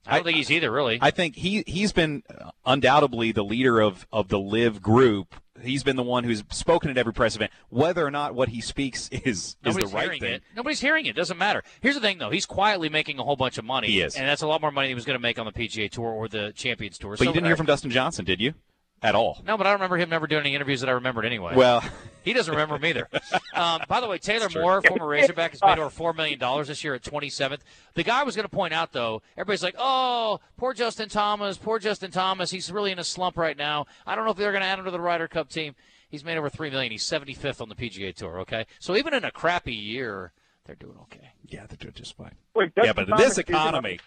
I 0.10 0.16
don't 0.18 0.22
I- 0.22 0.24
think 0.24 0.38
he's 0.38 0.52
either, 0.52 0.72
really. 0.72 1.00
I 1.02 1.12
think 1.12 1.36
he 1.36 1.64
he's 1.68 1.92
been 1.92 2.24
undoubtedly 2.66 3.32
the 3.32 3.44
leader 3.44 3.80
of 3.80 4.08
of 4.12 4.28
the 4.30 4.40
live 4.40 4.82
group. 4.82 5.36
He's 5.62 5.84
been 5.84 5.98
the 5.98 6.04
one 6.04 6.24
who's 6.24 6.42
spoken 6.52 6.90
at 6.90 6.98
every 6.98 7.12
press 7.12 7.36
event. 7.36 7.52
Whether 7.68 8.06
or 8.06 8.12
not 8.12 8.34
what 8.34 8.48
he 8.50 8.62
speaks 8.62 9.10
is 9.12 9.22
is 9.24 9.56
the 9.62 9.70
Nobody's 9.72 9.94
right 9.94 10.04
hearing 10.06 10.22
thing. 10.22 10.34
it. 10.36 10.44
Nobody's 10.56 10.80
hearing 10.80 11.06
it. 11.06 11.16
Doesn't 11.16 11.38
matter. 11.38 11.64
Here's 11.82 11.96
the 11.96 12.02
thing, 12.02 12.18
though. 12.18 12.30
He's 12.30 12.46
quietly 12.46 12.88
making 12.90 13.20
a 13.20 13.24
whole 13.24 13.36
bunch 13.36 13.58
of 13.58 13.66
money. 13.66 13.88
He 13.88 14.02
is. 14.02 14.16
and 14.16 14.28
that's 14.28 14.42
a 14.42 14.48
lot 14.48 14.62
more 14.62 14.72
money 14.72 14.86
than 14.88 14.92
he 14.92 14.96
was 14.96 15.06
going 15.06 15.18
to 15.18 15.22
make 15.22 15.38
on 15.38 15.46
the 15.46 15.52
PGA 15.52 15.90
Tour 15.92 16.08
or 16.10 16.28
the 16.30 16.54
Champions 16.56 16.98
Tour. 16.98 17.12
But 17.12 17.20
So- 17.20 17.24
you 17.26 17.34
didn't 17.34 17.48
hear 17.48 17.58
from 17.58 17.66
Dustin 17.66 17.92
Johnson, 17.92 18.24
did 18.26 18.40
you? 18.40 18.54
At 19.02 19.16
all? 19.16 19.42
No, 19.46 19.58
but 19.58 19.66
I 19.66 19.72
remember 19.74 19.98
him 19.98 20.10
never 20.10 20.28
doing 20.28 20.42
any 20.42 20.56
interviews 20.56 20.82
that 20.82 20.90
I 20.90 20.94
remembered 20.94 21.26
anyway. 21.26 21.56
Well, 21.56 21.84
He 22.24 22.34
doesn't 22.34 22.52
remember 22.54 22.76
him 22.76 22.86
either. 22.86 23.08
Um, 23.54 23.82
by 23.90 24.00
the 24.00 24.08
way, 24.08 24.20
Taylor. 24.20 24.48
Moore, 24.54 24.82
former 24.82 25.06
Razorback, 25.08 25.52
has 25.52 25.62
made 25.62 25.80
over 25.80 25.90
four 25.90 26.14
million 26.14 26.40
dollars 26.40 26.70
this 26.70 26.82
year 26.82 26.94
at 26.94 27.02
27th. 27.02 27.60
The 27.96 28.04
guy 28.04 28.22
I 28.22 28.24
was 28.24 28.36
going 28.36 28.48
to 28.48 28.56
point 28.56 28.74
out 28.74 28.94
though, 28.94 29.22
everybody's 29.36 29.64
like, 29.64 29.76
"Oh, 29.78 30.40
poor 30.56 30.74
Justin 30.74 31.10
Thomas, 31.10 31.58
poor 31.58 31.78
Justin 31.78 32.10
Thomas. 32.10 32.52
He's 32.52 32.72
really 32.72 32.92
in 32.92 33.00
a 33.00 33.04
slump 33.04 33.36
right 33.38 33.58
now. 33.58 33.86
I 34.08 34.16
don't 34.16 34.24
know 34.24 34.32
if 34.32 34.38
they're 34.38 34.52
going 34.52 34.62
to 34.62 34.68
add 34.68 34.80
him 34.80 34.86
to 34.86 34.92
the 34.92 35.00
Ryder 35.02 35.28
Cup 35.28 35.50
team. 35.50 35.76
He's 36.08 36.24
made 36.24 36.38
over 36.38 36.50
three 36.50 36.70
million. 36.70 36.92
He's 36.92 37.04
75th 37.04 37.60
on 37.60 37.68
the 37.68 37.76
PGA 37.76 38.16
Tour. 38.16 38.40
Okay, 38.42 38.66
so 38.80 38.96
even 38.96 39.14
in 39.14 39.26
a 39.26 39.32
crappy 39.32 39.74
year, 39.76 40.32
they're 40.64 40.76
doing 40.76 40.96
okay. 41.02 41.32
yeah, 41.48 41.66
they're 41.68 41.76
doing 41.78 41.96
just 41.96 42.16
fine. 42.16 42.36
Wait, 42.56 42.72
Yeah, 42.82 42.94
but 42.94 43.10
in 43.10 43.18
this 43.18 43.38
economy, 43.38 44.00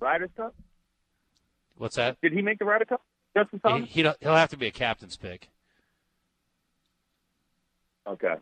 Ryder 0.00 0.28
Cup? 0.36 0.54
What's 1.76 1.94
that? 1.96 2.20
Did 2.22 2.32
he 2.32 2.42
make 2.42 2.58
the 2.58 2.64
Ryder 2.64 2.86
Cup? 2.86 3.02
Justin 3.36 3.60
Thomas? 3.60 3.88
he, 3.88 4.02
he'll 4.02 4.34
have 4.34 4.50
to 4.50 4.56
be 4.56 4.66
a 4.66 4.70
captain's 4.70 5.16
pick. 5.16 5.48
Okay. 8.06 8.34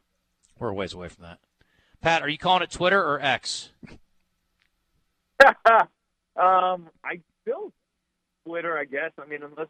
We're 0.59 0.71
a 0.71 0.75
ways 0.75 0.93
away 0.95 1.09
from 1.09 1.25
that. 1.25 1.39
Pat, 2.01 2.23
are 2.23 2.29
you 2.29 2.39
calling 2.39 2.63
it 2.63 2.71
Twitter 2.71 3.03
or 3.03 3.21
X? 3.21 3.71
um, 5.45 6.89
I 7.05 7.21
still 7.43 7.73
Twitter, 8.47 8.77
I 8.79 8.85
guess. 8.85 9.13
I 9.19 9.27
mean, 9.27 9.43
unless 9.43 9.69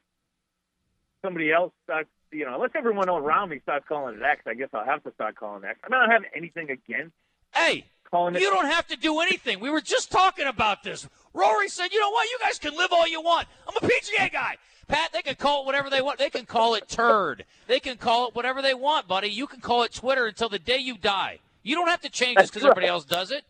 somebody 1.22 1.52
else 1.52 1.72
starts, 1.84 2.08
you 2.30 2.44
know, 2.44 2.54
unless 2.54 2.70
everyone 2.74 3.08
around 3.08 3.50
me 3.50 3.60
starts 3.62 3.84
calling 3.88 4.16
it 4.16 4.22
X, 4.22 4.42
I 4.46 4.54
guess 4.54 4.68
I'll 4.72 4.84
have 4.84 5.02
to 5.04 5.12
start 5.14 5.34
calling 5.34 5.64
it 5.64 5.68
X. 5.68 5.80
I 5.84 5.88
mean, 5.90 6.00
I 6.00 6.06
don't 6.06 6.12
have 6.12 6.32
anything 6.34 6.70
against 6.70 7.14
Hey, 7.54 7.86
calling 8.10 8.34
it. 8.34 8.42
You 8.42 8.50
don't 8.50 8.66
have 8.66 8.86
to 8.88 8.96
do 8.96 9.20
anything. 9.20 9.60
We 9.60 9.70
were 9.70 9.80
just 9.80 10.10
talking 10.10 10.46
about 10.46 10.82
this. 10.82 11.08
Rory 11.34 11.68
said, 11.68 11.92
you 11.92 12.00
know 12.00 12.10
what? 12.10 12.28
You 12.28 12.38
guys 12.42 12.58
can 12.58 12.76
live 12.76 12.92
all 12.92 13.06
you 13.06 13.22
want. 13.22 13.48
I'm 13.66 13.76
a 13.76 13.80
PGA 13.80 14.32
guy. 14.32 14.56
Pat, 14.90 15.12
they 15.12 15.22
can 15.22 15.36
call 15.36 15.62
it 15.62 15.66
whatever 15.66 15.88
they 15.88 16.02
want. 16.02 16.18
They 16.18 16.30
can 16.30 16.46
call 16.46 16.74
it 16.74 16.88
turd. 16.88 17.44
They 17.66 17.78
can 17.80 17.96
call 17.96 18.28
it 18.28 18.34
whatever 18.34 18.60
they 18.60 18.74
want, 18.74 19.06
buddy. 19.06 19.28
You 19.28 19.46
can 19.46 19.60
call 19.60 19.82
it 19.84 19.92
Twitter 19.92 20.26
until 20.26 20.48
the 20.48 20.58
day 20.58 20.78
you 20.78 20.96
die. 20.98 21.38
You 21.62 21.76
don't 21.76 21.88
have 21.88 22.00
to 22.02 22.10
change 22.10 22.38
just 22.38 22.52
because 22.52 22.62
That's 22.62 22.70
everybody 22.72 22.88
else 22.88 23.04
does 23.04 23.30
it. 23.30 23.44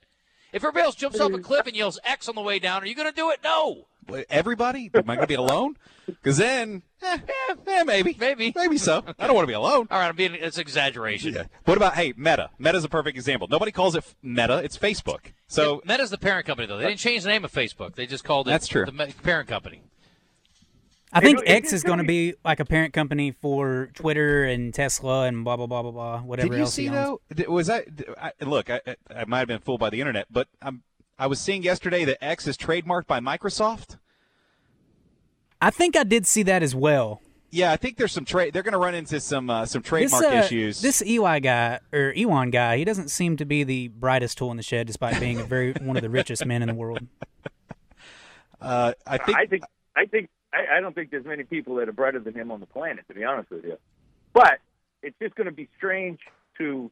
If 0.52 0.62
everybody 0.64 0.84
else 0.84 0.96
jumps 0.96 1.20
off 1.20 1.32
a 1.32 1.38
cliff 1.38 1.66
and 1.66 1.76
yells 1.76 1.98
X 2.04 2.28
on 2.28 2.34
the 2.34 2.40
way 2.42 2.58
down, 2.58 2.82
are 2.82 2.86
you 2.86 2.94
going 2.94 3.08
to 3.08 3.14
do 3.14 3.30
it? 3.30 3.38
No. 3.42 3.86
Everybody? 4.28 4.90
Am 4.92 5.08
I 5.08 5.14
going 5.14 5.20
to 5.20 5.26
be 5.28 5.34
alone? 5.34 5.76
Because 6.06 6.38
then, 6.38 6.82
eh, 7.00 7.18
eh, 7.48 7.54
eh, 7.68 7.84
maybe, 7.84 8.16
Maybe. 8.18 8.52
maybe 8.56 8.76
so. 8.76 9.04
I 9.18 9.26
don't 9.26 9.36
want 9.36 9.44
to 9.44 9.50
be 9.50 9.54
alone. 9.54 9.86
All 9.90 9.98
right, 10.00 10.08
I'm 10.08 10.16
being 10.16 10.34
it's 10.34 10.58
exaggeration. 10.58 11.34
Yeah. 11.34 11.44
What 11.64 11.76
about 11.76 11.94
hey 11.94 12.12
Meta? 12.16 12.50
Meta's 12.58 12.82
a 12.82 12.88
perfect 12.88 13.16
example. 13.16 13.46
Nobody 13.48 13.70
calls 13.70 13.94
it 13.94 14.04
Meta. 14.22 14.58
It's 14.58 14.76
Facebook. 14.76 15.26
So 15.46 15.80
Meta's 15.84 16.10
the 16.10 16.18
parent 16.18 16.46
company, 16.46 16.66
though. 16.66 16.78
They 16.78 16.86
didn't 16.88 16.98
change 16.98 17.22
the 17.22 17.28
name 17.28 17.44
of 17.44 17.52
Facebook. 17.52 17.94
They 17.94 18.06
just 18.06 18.24
called 18.24 18.48
it 18.48 18.50
That's 18.50 18.66
true. 18.66 18.84
the 18.84 19.14
parent 19.22 19.48
company. 19.48 19.82
I 21.12 21.20
think 21.20 21.40
It- 21.40 21.44
it- 21.44 21.50
X 21.50 21.64
it's 21.66 21.72
is 21.72 21.82
going 21.82 21.98
to 21.98 22.04
be 22.04 22.34
like 22.44 22.60
a 22.60 22.64
parent 22.64 22.92
company 22.94 23.32
for 23.32 23.90
Twitter 23.94 24.44
and 24.44 24.72
Tesla 24.72 25.24
and 25.26 25.42
blah 25.44 25.56
blah 25.56 25.66
blah 25.66 25.82
blah 25.82 25.90
blah. 25.90 26.20
Whatever 26.20 26.48
did 26.50 26.56
you 26.56 26.62
else 26.62 26.74
see 26.74 26.82
he 26.84 26.88
owns. 26.90 26.96
though? 26.96 27.20
Did- 27.34 27.48
Was 27.48 27.66
that? 27.66 27.96
did- 27.96 28.08
I, 28.16 28.32
look, 28.42 28.70
I, 28.70 28.80
I- 28.86 28.96
I 29.16 29.24
might 29.24 29.38
have 29.40 29.48
been 29.48 29.58
fooled 29.60 29.80
by 29.80 29.90
the 29.90 30.00
internet, 30.00 30.26
but 30.30 30.48
I'm. 30.62 30.82
I 31.18 31.26
was 31.26 31.38
seeing 31.38 31.62
yesterday 31.62 32.04
that 32.06 32.24
X 32.24 32.46
is 32.46 32.56
trademarked 32.56 33.06
by 33.06 33.20
Microsoft. 33.20 33.98
I 35.60 35.68
think 35.70 35.94
I 35.96 36.04
did 36.04 36.26
see 36.26 36.42
that 36.44 36.62
as 36.62 36.74
well. 36.74 37.20
Yeah, 37.50 37.72
I 37.72 37.76
think 37.76 37.96
there's 37.98 38.12
some 38.12 38.24
trade. 38.24 38.54
They're 38.54 38.62
going 38.62 38.72
to 38.72 38.78
run 38.78 38.94
into 38.94 39.18
some 39.20 39.50
uh, 39.50 39.66
some 39.66 39.82
This, 39.82 39.88
trademark 39.88 40.24
uh, 40.24 40.36
issues. 40.36 40.80
This 40.80 41.02
EY 41.02 41.40
guy 41.40 41.80
or 41.92 42.12
Ewan 42.14 42.50
guy, 42.50 42.76
he 42.78 42.84
doesn't 42.84 43.08
seem 43.10 43.36
to 43.38 43.44
be 43.44 43.64
the 43.64 43.88
brightest 43.88 44.38
tool 44.38 44.50
in 44.52 44.56
the 44.56 44.62
shed, 44.62 44.86
despite 44.86 45.18
being 45.20 45.40
a 45.40 45.44
very 45.44 45.72
one 45.82 45.96
of 45.96 46.02
the 46.02 46.08
richest 46.08 46.46
men 46.46 46.62
in 46.62 46.68
the 46.68 46.74
world. 46.74 47.00
uh, 48.60 48.92
I 49.06 49.18
think. 49.18 49.36
I 49.38 49.46
think 49.46 49.62
I 49.96 50.06
think 50.06 50.30
I, 50.52 50.78
I 50.78 50.80
don't 50.80 50.94
think 50.94 51.10
there's 51.10 51.24
many 51.24 51.44
people 51.44 51.76
that 51.76 51.88
are 51.88 51.92
brighter 51.92 52.18
than 52.20 52.34
him 52.34 52.50
on 52.50 52.60
the 52.60 52.66
planet, 52.66 53.06
to 53.08 53.14
be 53.14 53.24
honest 53.24 53.50
with 53.50 53.64
you. 53.64 53.76
But 54.32 54.58
it's 55.02 55.16
just 55.22 55.34
going 55.34 55.46
to 55.46 55.52
be 55.52 55.68
strange 55.76 56.18
to 56.58 56.90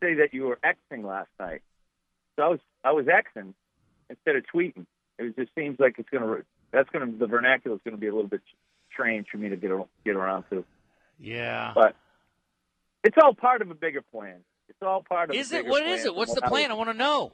say 0.00 0.14
that 0.14 0.32
you 0.32 0.44
were 0.44 0.58
Xing 0.64 1.04
last 1.04 1.28
night. 1.38 1.62
So 2.36 2.42
I 2.42 2.48
was 2.48 2.60
I 2.84 2.92
was 2.92 3.06
Xing 3.06 3.54
instead 4.08 4.36
of 4.36 4.44
tweeting. 4.54 4.86
It 5.18 5.36
just 5.36 5.50
seems 5.54 5.78
like 5.80 5.96
it's 5.98 6.08
going 6.08 6.22
to 6.22 6.44
that's 6.72 6.88
going 6.90 7.10
to 7.12 7.18
the 7.18 7.26
vernacular 7.26 7.76
is 7.76 7.82
going 7.84 7.96
to 7.96 8.00
be 8.00 8.06
a 8.06 8.14
little 8.14 8.28
bit 8.28 8.42
strange 8.92 9.26
for 9.30 9.38
me 9.38 9.48
to 9.48 9.56
get 9.56 9.70
get 10.04 10.16
around 10.16 10.44
to. 10.50 10.64
Yeah. 11.20 11.72
But 11.74 11.96
it's 13.04 13.16
all 13.22 13.34
part 13.34 13.62
of 13.62 13.70
a 13.70 13.74
bigger 13.74 14.02
plan. 14.02 14.36
It's 14.68 14.78
all 14.82 15.02
part 15.02 15.30
of. 15.30 15.36
a 15.36 15.38
Is 15.38 15.52
it? 15.52 15.66
What 15.66 15.86
is 15.86 16.04
it? 16.04 16.14
What's 16.14 16.30
what 16.30 16.40
the 16.40 16.46
I 16.46 16.48
was- 16.50 16.58
plan? 16.60 16.70
I 16.70 16.74
want 16.74 16.90
to 16.90 16.94
know. 16.96 17.32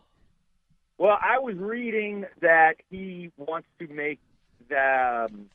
Well, 0.96 1.18
I 1.20 1.40
was 1.40 1.56
reading 1.56 2.24
that 2.40 2.76
he 2.88 3.32
wants 3.36 3.66
to 3.80 3.88
make 3.88 4.20
the 4.68 5.28
um, 5.30 5.46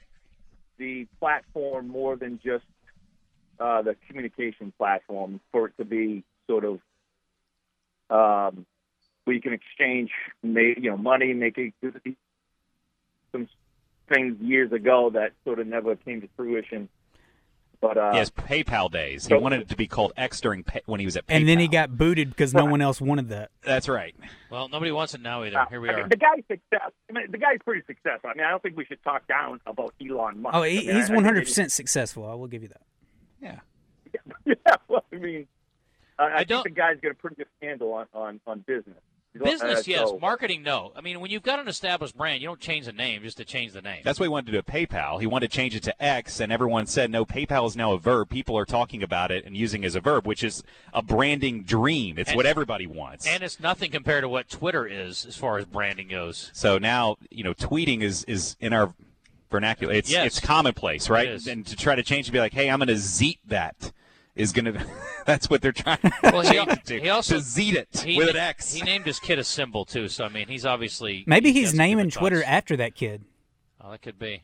the 0.78 1.08
platform 1.20 1.88
more 1.88 2.16
than 2.16 2.40
just 2.44 2.66
uh, 3.60 3.82
the 3.82 3.96
communication 4.08 4.72
platform, 4.78 5.42
for 5.52 5.68
it 5.68 5.74
to 5.78 5.86
be 5.86 6.24
sort 6.48 6.64
of 6.66 6.80
um, 8.10 8.66
you 9.32 9.42
can 9.42 9.54
exchange, 9.54 10.12
you 10.42 10.90
know, 10.90 10.98
money, 10.98 11.34
making 11.34 11.74
some 13.32 13.48
things 14.12 14.40
years 14.42 14.72
ago 14.72 15.12
that 15.14 15.34
sort 15.46 15.60
of 15.60 15.68
never 15.68 15.96
came 15.96 16.22
to 16.22 16.30
fruition. 16.36 16.90
But 17.82 17.98
uh, 17.98 18.12
Yes, 18.14 18.30
PayPal 18.30 18.92
days. 18.92 19.26
He 19.26 19.30
so- 19.30 19.40
wanted 19.40 19.62
it 19.62 19.70
to 19.70 19.76
be 19.78 19.88
called 19.88 20.12
X 20.18 20.42
during 20.42 20.64
pay, 20.64 20.82
when 20.86 21.00
he 21.00 21.06
was 21.06 21.16
at 21.16 21.26
PayPal. 21.28 21.36
And 21.38 21.48
then 21.48 21.60
he 21.60 21.68
got 21.70 21.98
booted 21.98 22.30
because 22.30 22.54
no 22.54 22.66
one 22.66 22.82
else 22.82 23.00
wanted 23.00 23.30
that. 23.30 23.52
That's 23.64 23.88
right. 23.88 24.14
Well, 24.52 24.68
nobody 24.68 24.92
wants 24.92 25.14
it 25.14 25.22
now 25.22 25.44
either. 25.44 25.58
Uh, 25.60 25.66
Here 25.70 25.80
we 25.80 25.90
I 25.90 25.96
mean, 25.96 26.06
are. 26.06 26.10
the 26.10 26.18
guy's 26.18 26.44
success. 26.50 26.92
I 27.10 27.14
mean, 27.14 27.32
the 27.32 27.38
guy's 27.38 27.60
pretty 27.64 27.84
successful. 27.88 28.30
I 28.30 28.34
mean, 28.38 28.46
I 28.46 28.50
don't 28.50 28.62
think 28.62 28.76
we 28.76 28.84
should 28.86 29.02
talk 29.04 29.28
down 29.28 29.62
about 29.66 29.94
Elon 30.06 30.42
Musk. 30.42 30.56
Oh, 30.56 30.64
I 30.64 30.70
mean, 30.70 30.82
he's 30.82 30.90
I- 30.90 30.92
I 30.92 30.98
one 30.98 31.08
think 31.08 31.26
hundred 31.26 31.46
percent 31.46 31.72
successful. 31.72 32.30
I 32.30 32.34
will 32.34 32.48
give 32.48 32.64
you 32.64 32.70
that. 32.70 32.82
Yeah. 33.42 33.60
Yeah, 34.46 34.76
well, 34.88 35.06
I 35.14 35.16
mean, 35.18 35.48
uh, 36.18 36.24
I, 36.24 36.38
I 36.40 36.44
don't- 36.44 36.64
think 36.64 36.76
the 36.76 36.82
guy's 36.82 37.00
got 37.00 37.12
a 37.12 37.16
pretty 37.16 37.36
good 37.38 37.48
handle 37.62 37.94
on 37.94 38.08
on 38.14 38.40
on 38.48 38.60
business. 38.62 38.98
Business, 39.38 39.88
yes. 39.88 40.10
so- 40.10 40.18
Marketing, 40.20 40.64
no. 40.64 40.92
I 40.96 41.02
mean, 41.02 41.20
when 41.20 41.30
you've 41.30 41.44
got 41.44 41.60
an 41.60 41.68
established 41.68 42.18
brand, 42.18 42.42
you 42.42 42.48
don't 42.48 42.60
change 42.60 42.88
the 42.88 42.92
name 42.92 43.22
just 43.22 43.38
to 43.38 43.46
change 43.46 43.74
the 43.74 43.82
name. 43.82 44.02
That's 44.04 44.20
what 44.20 44.26
he 44.26 44.30
wanted 44.30 44.48
to 44.48 44.52
do 44.54 44.58
at 44.58 44.66
PayPal. 44.66 45.20
He 45.20 45.28
wanted 45.28 45.52
to 45.52 45.56
change 45.56 45.76
it 45.76 45.84
to 45.84 46.04
X, 46.04 46.40
and 46.40 46.52
everyone 46.52 46.88
said, 46.88 47.12
no, 47.12 47.26
PayPal 47.26 47.68
is 47.68 47.76
now 47.76 47.94
a 47.94 48.00
verb. 48.00 48.30
People 48.30 48.58
are 48.58 48.66
talking 48.66 49.04
about 49.04 49.30
it 49.32 49.46
and 49.46 49.56
using 49.56 49.84
it 49.84 49.88
as 49.88 49.96
a 49.96 50.02
verb, 50.02 50.26
which 50.26 50.44
is 50.44 50.64
a 50.94 51.02
branding 51.04 51.64
dream. 51.64 52.18
It's 52.18 52.32
And- 52.32 52.38
what 52.38 52.46
everybody 52.48 52.88
wants. 52.88 53.28
and 53.28 53.44
it's 53.44 53.60
nothing 53.60 53.92
compared 53.92 54.24
to 54.24 54.30
what 54.30 54.50
Twitter 54.50 54.88
is 54.88 55.26
as 55.26 55.36
far 55.38 55.58
as 55.60 55.66
branding 55.66 56.08
goes. 56.08 56.50
so 56.54 56.78
now, 56.80 57.18
you 57.30 57.44
know, 57.44 57.54
tweeting 57.54 58.02
is, 58.02 58.24
is 58.24 58.56
in 58.60 58.74
our 58.74 58.94
vernacular. 59.52 59.94
It's, 59.94 60.12
Yes. 60.12 60.26
it's 60.28 60.40
commonplace, 60.40 61.10
right? 61.10 61.28
It 61.28 61.34
is. 61.36 61.48
And 61.48 61.66
to 61.68 61.76
try 61.76 61.96
to 61.96 62.04
change 62.04 62.28
it, 62.28 62.32
be 62.32 62.40
like, 62.40 62.54
hey, 62.54 62.70
I'm 62.70 62.80
going 62.80 62.88
to 62.88 62.98
zeet 62.98 63.40
that 63.48 63.92
is 64.40 64.52
going 64.54 64.66
to. 64.74 64.86
That's 65.26 65.50
what 65.50 65.62
they're 65.62 65.72
trying 65.72 66.00
Well, 66.24 66.42
to 66.44 66.50
he- 66.50 66.54
change 66.56 66.72
it 66.72 66.86
to. 66.86 67.00
he 67.02 67.10
also- 67.10 67.36
to 67.36 67.42
zeet 67.42 67.76
it 67.76 68.02
He, 68.04 68.18
with 68.18 68.30
an 68.30 68.38
X. 68.38 68.74
he 68.74 68.82
named 68.82 69.06
his 69.06 69.20
kid 69.20 69.38
a 69.38 69.44
symbol 69.44 69.86
too, 69.86 70.08
so 70.08 70.26
I 70.26 70.30
mean, 70.30 70.48
he's 70.48 70.66
obviously 70.66 71.24
Maybe 71.28 71.52
he 71.52 71.60
he's 71.62 71.74
naming 71.76 72.10
Twitter 72.10 72.38
thoughts. 72.38 72.48
after 72.50 72.78
that 72.78 72.96
kid. 72.96 73.24
Oh, 73.82 73.92
that 73.92 74.02
could 74.02 74.18
be. 74.18 74.42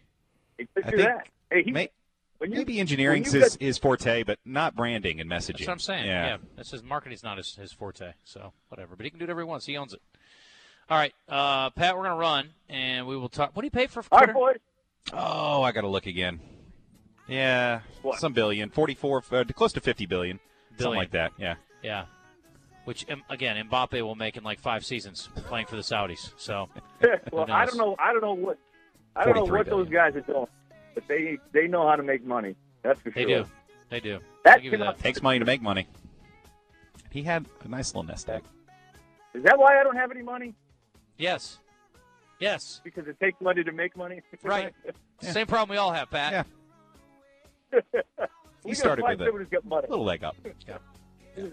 He 0.58 0.68
could 0.76 0.86
I 0.86 0.90
think 0.90 1.02
that. 1.02 1.28
Hey, 1.50 1.64
he, 1.64 1.72
May- 1.72 1.90
when 2.38 2.52
you- 2.52 2.58
Maybe 2.58 2.80
engineering 2.80 3.22
when 3.24 3.28
is 3.28 3.34
you 3.34 3.40
his, 3.42 3.56
got- 3.56 3.62
his 3.62 3.78
forte, 3.78 4.24
but 4.24 4.38
not 4.46 4.76
branding 4.76 5.20
and 5.22 5.30
messaging. 5.30 5.58
That's 5.58 5.68
what 5.68 5.74
I'm 5.74 5.80
saying. 5.80 6.06
Yeah. 6.06 6.26
Yeah, 6.28 6.38
that's 6.56 6.72
his 6.72 6.84
marketing's 6.84 7.24
not 7.24 7.38
his, 7.38 7.56
his 7.56 7.72
forte, 7.72 8.14
so 8.24 8.52
whatever. 8.70 8.96
But 8.96 9.06
he 9.06 9.10
can 9.10 9.20
do 9.20 9.26
it 9.26 9.30
every 9.32 9.46
once. 9.46 9.66
He 9.66 9.78
owns 9.78 9.94
it. 9.94 10.02
All 10.90 10.98
right, 10.98 11.14
uh, 11.28 11.72
Pat, 11.72 11.98
we're 11.98 12.04
gonna 12.04 12.16
run, 12.16 12.50
and 12.70 13.08
we 13.08 13.18
will 13.18 13.30
talk. 13.30 13.56
What 13.56 13.64
do 13.64 13.66
you 13.66 13.72
pay 13.72 13.88
for 13.88 14.04
All 14.12 14.20
Twitter? 14.20 14.34
right, 14.34 14.40
boys. 14.40 15.14
Oh, 15.14 15.64
I 15.64 15.72
got 15.72 15.82
to 15.82 15.88
look 15.88 16.06
again. 16.06 16.40
Yeah, 17.28 17.82
What? 18.02 18.20
some 18.20 18.34
billion, 18.34 18.70
forty-four, 18.70 19.24
uh, 19.32 19.44
close 19.56 19.74
to 19.74 19.82
fifty 19.82 20.06
billion, 20.06 20.40
something 20.78 20.96
like 20.96 21.12
that. 21.12 21.32
Yeah. 21.38 21.56
Yeah. 21.82 22.06
Which 22.86 23.06
again, 23.30 23.68
Mbappe 23.68 24.00
will 24.02 24.16
make 24.16 24.38
in 24.38 24.44
like 24.44 24.60
five 24.60 24.86
seasons 24.86 25.28
playing 25.48 25.66
for 25.66 25.76
the 25.76 25.82
Saudis. 25.82 26.32
So 26.38 26.70
well, 27.32 27.50
I 27.50 27.66
don't 27.66 27.78
know. 27.78 27.96
I 27.98 28.12
don't 28.12 28.22
know 28.22 28.34
what. 28.34 28.60
I 29.16 29.26
don't 29.26 29.36
know 29.36 29.46
43 29.48 29.58
what 29.58 29.66
those 29.68 29.90
guys 29.90 30.16
are 30.16 30.22
doing, 30.22 30.46
but 30.94 31.04
they 31.08 31.40
they 31.52 31.68
know 31.68 31.88
how 31.88 31.96
to 31.96 32.04
make 32.04 32.24
money. 32.24 32.56
That's 32.84 33.00
for 33.02 33.10
they 33.10 33.24
sure. 33.24 33.46
They 33.90 34.00
do, 34.00 34.10
they 34.14 34.18
do. 34.18 34.20
That 34.44 34.62
give 34.62 34.74
you 34.74 34.78
that. 34.80 35.00
Takes 35.00 35.24
money 35.24 35.40
to 35.40 35.46
make 35.46 35.62
money. 35.62 35.88
He 37.10 37.24
had 37.24 37.46
a 37.64 37.68
nice 37.68 37.90
little 37.96 38.04
nest 38.04 38.30
egg. 38.30 38.44
Is 39.34 39.44
that 39.44 39.58
why 39.58 39.80
I 39.80 39.84
don't 39.84 39.96
have 39.96 40.12
any 40.12 40.22
money? 40.22 40.54
Yes, 41.18 41.60
yes. 42.40 42.82
Because 42.84 43.08
it 43.08 43.20
takes 43.20 43.40
money 43.42 43.64
to 43.64 43.72
make 43.72 43.98
money. 43.98 44.22
Right. 44.44 44.74
Yeah. 45.22 45.32
Same 45.32 45.48
problem 45.48 45.74
we 45.74 45.78
all 45.78 45.92
have, 45.92 46.12
Pat. 46.12 46.32
Yeah. 46.32 46.44
We 48.64 48.72
He 48.72 48.76
started 48.76 49.04
with 49.04 49.22
a 49.22 49.26
somebody 49.26 49.88
who's 49.88 49.90
little 49.90 50.06
leg 50.06 50.24
up. 50.24 50.36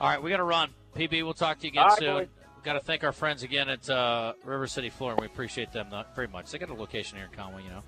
All 0.00 0.08
right, 0.08 0.22
we 0.22 0.30
got 0.30 0.36
to 0.36 0.44
run. 0.44 0.70
PB, 0.96 1.22
we'll 1.24 1.34
talk 1.34 1.58
to 1.60 1.66
you 1.66 1.72
again 1.72 1.82
All 1.82 1.88
right, 1.90 1.98
soon. 1.98 2.14
boys. 2.14 2.28
We've 2.56 2.64
got 2.64 2.72
to 2.74 2.80
thank 2.80 3.04
our 3.04 3.12
friends 3.12 3.42
again 3.42 3.68
at 3.68 3.88
uh, 3.88 4.34
River 4.44 4.66
City 4.66 4.90
Flooring. 4.90 5.18
We 5.20 5.26
appreciate 5.26 5.72
them 5.72 5.88
not 5.90 6.14
very 6.14 6.28
much. 6.28 6.50
They 6.50 6.58
got 6.58 6.70
a 6.70 6.74
location 6.74 7.16
here 7.16 7.26
in 7.26 7.32
Conway, 7.32 7.62
you 7.64 7.70
know. 7.70 7.82